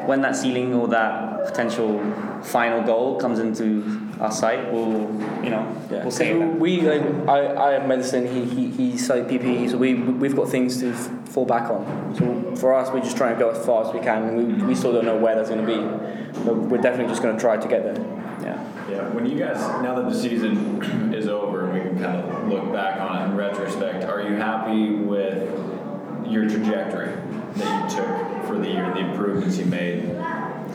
[0.08, 2.00] when that ceiling or that potential
[2.42, 5.02] final goal comes into our sight, we'll
[5.44, 6.58] you know Yeah, we'll say that.
[6.58, 8.26] we like I, I have medicine.
[8.26, 12.14] He he he studied PPE, so we we've got things to f- fall back on.
[12.16, 14.22] So for us, we're just trying to go as far as we can.
[14.24, 15.80] And we, we still don't know where that's going to be,
[16.44, 17.98] but we're definitely just going to try to get there.
[18.42, 18.64] Yeah.
[18.90, 22.48] Yeah, when you guys, now that the season is over and we can kind of
[22.48, 25.42] look back on it in retrospect, are you happy with
[26.26, 27.12] your trajectory
[27.58, 30.04] that you took for the year, the improvements you made,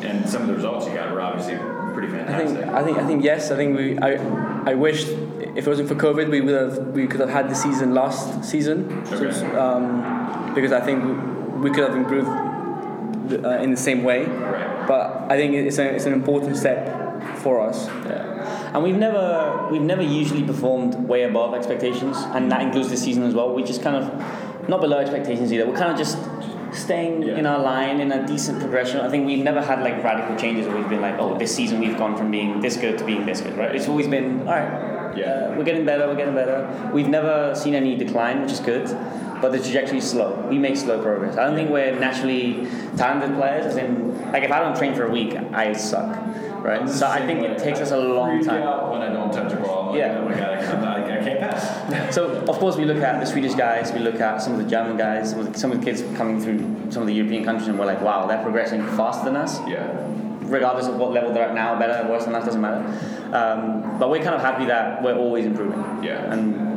[0.02, 1.56] and some of the results you got were obviously
[1.94, 2.58] pretty I fantastic.
[2.60, 3.52] think I think I think yes.
[3.52, 4.16] I think we I
[4.72, 5.04] I wish
[5.56, 8.44] if it wasn't for COVID, we would have we could have had the season last
[8.44, 9.06] season.
[9.06, 9.56] So, Okay.
[9.58, 11.12] um, because I think we,
[11.70, 12.28] we could have improved
[13.30, 14.26] the, uh, in the same way.
[14.26, 14.88] Right.
[14.88, 17.88] But I think it's, a, it's an important step for us.
[17.88, 18.72] Yeah.
[18.74, 23.24] And we've never we've never usually performed way above expectations, and that includes this season
[23.24, 23.54] as well.
[23.54, 25.66] We just kind of not below expectations either.
[25.68, 26.18] We're kind of just
[26.76, 27.38] staying Yeah.
[27.38, 29.00] in our line in a decent progression.
[29.02, 31.80] I think we've never had like radical changes where we've been like, oh, this season
[31.80, 33.74] we've gone from being this good to being this good, right?
[33.76, 34.92] It's always been all right.
[35.18, 35.26] Yeah.
[35.52, 36.08] uh, we're getting better.
[36.08, 36.68] We're getting better.
[36.94, 38.88] We've never seen any decline, which is good.
[39.42, 40.48] But the trajectory is slow.
[40.50, 41.36] We make slow progress.
[41.38, 42.66] I don't think we're naturally
[42.96, 43.66] talented players.
[43.66, 46.16] As in, like if I don't train for a week, I suck,
[46.64, 46.88] right?
[46.90, 48.64] So I think it takes us a long time.
[48.64, 49.88] out when I don't touch a ball.
[49.90, 50.18] Like, Yeah.
[50.22, 50.62] oh my god, I
[51.24, 52.16] can't, I, I can't pass.
[52.16, 54.70] So of course we look at the Swedish guys, we look at some of the
[54.70, 57.44] German guys, some of the, some of the kids coming through some of the European
[57.44, 59.60] countries, and we're like, wow, they're progressing faster than us.
[59.68, 60.10] Yeah.
[60.42, 62.84] Regardless of what level they're at now, better, worse than us, doesn't matter.
[63.34, 66.04] Um, but we're kind of happy that we're always improving.
[66.04, 66.32] Yeah.
[66.32, 66.73] And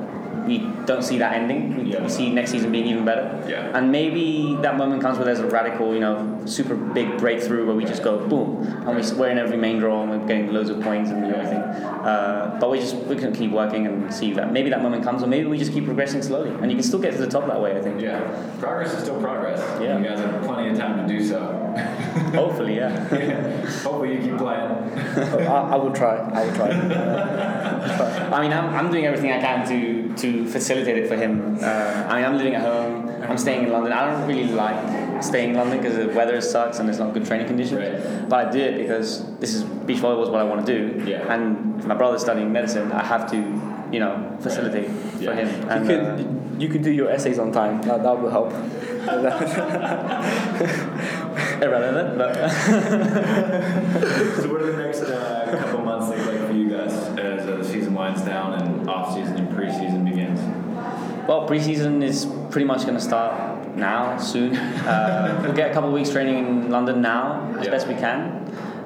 [0.46, 1.76] we don't see that ending.
[1.76, 2.02] We, Yeah.
[2.02, 3.42] we see next season being even better.
[3.48, 3.76] Yeah.
[3.76, 7.74] And maybe that moment comes where there's a radical, you know, super big breakthrough where
[7.74, 10.70] we just go boom, and we, we're in every main draw and we're getting loads
[10.70, 11.58] of points and everything.
[11.58, 15.22] Uh, but we just we can keep working and see that maybe that moment comes,
[15.22, 17.46] or maybe we just keep progressing slowly, and you can still get to the top
[17.46, 17.76] that way.
[17.76, 18.00] I think.
[18.00, 18.20] Yeah.
[18.60, 19.58] Progress is still progress.
[19.80, 19.98] Yeah.
[19.98, 21.40] You guys have plenty of time to do so.
[22.34, 22.90] Hopefully, yeah.
[23.82, 24.70] Hopefully you keep playing.
[25.46, 26.16] I, I will try.
[26.16, 26.70] I will try.
[28.32, 31.58] I mean, I'm, I'm doing everything I can to to facilitate it for him.
[31.60, 33.08] Uh, I mean, I'm living at home.
[33.22, 33.92] I'm staying in London.
[33.92, 37.24] I don't really like staying in London because the weather sucks and there's not good
[37.26, 37.80] training conditions.
[37.80, 38.28] Right.
[38.28, 41.04] But I do it because this is beach volleyball is what I want to do.
[41.10, 41.32] Yeah.
[41.32, 43.36] And if my brother's studying medicine, I have to,
[43.92, 44.88] you know, facilitate
[45.18, 45.30] Yeah.
[45.30, 45.48] for him.
[45.82, 46.24] You could uh,
[46.58, 47.80] you could do your essays on time.
[47.82, 48.52] That, that will help.
[51.62, 52.34] irrelevant, but
[54.40, 57.56] So what do the next uh, couple months look like for you guys as uh,
[57.56, 59.45] the season winds down and off season and preseason begins?
[61.28, 64.56] Well, preseason is pretty much going to start now, soon.
[64.56, 67.70] Uh, we'll get a couple of weeks training in London now, as Yeah.
[67.72, 68.42] best we can.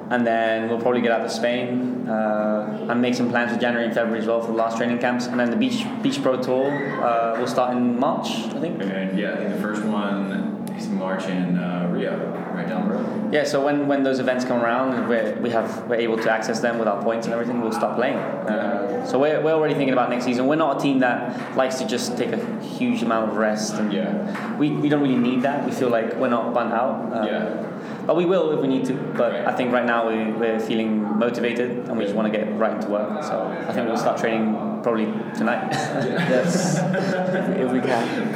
[0.09, 3.85] And then we'll probably get out to Spain uh, and make some plans for January
[3.85, 5.27] and February as well for the last training camps.
[5.27, 6.67] And then the Beach Beach Pro Tour
[7.01, 8.81] uh, will start in March, I think.
[8.81, 10.40] And yeah, I think the first one
[10.81, 12.17] is March in uh, Rio,
[12.53, 13.33] right down the road.
[13.33, 16.29] Yeah, so when, when those events come around and we're, we have, we're able to
[16.29, 18.17] access them with our points and everything, we'll start playing.
[18.17, 20.47] Uh, so we're, we're already thinking about next season.
[20.47, 23.73] We're not a team that likes to just take a huge amount of rest.
[23.75, 24.57] And Yeah.
[24.57, 25.65] we, we don't really need that.
[25.65, 27.11] We feel like we're not burnt out.
[27.13, 27.67] Uh, Yeah.
[28.05, 28.93] But we will if we need to.
[28.93, 29.47] But Right.
[29.47, 32.73] I think right now we, we're feeling motivated and we just want to get right
[32.75, 33.23] into work.
[33.23, 35.05] So I think we'll start training probably
[35.37, 35.67] tonight.
[35.71, 38.33] yes, if, if we can.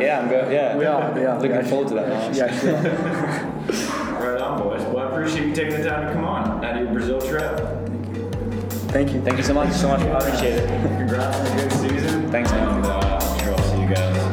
[0.00, 0.52] Yeah, I'm good.
[0.52, 1.18] Yeah, we are.
[1.18, 2.08] Yeah, looking yeah, forward to that.
[2.08, 2.30] Now.
[2.32, 4.30] Yeah, sure.
[4.32, 4.82] right on, boys.
[4.82, 7.58] Well, I appreciate you taking the time to come on out of your Brazil trip.
[8.90, 9.20] Thank you.
[9.22, 9.72] Thank you so much.
[9.72, 10.00] So much.
[10.00, 10.68] I appreciate it.
[10.68, 12.30] Congrats on a good season.
[12.30, 12.76] Thanks, man.
[12.76, 14.23] And, uh, I'm sure I'll see you guys.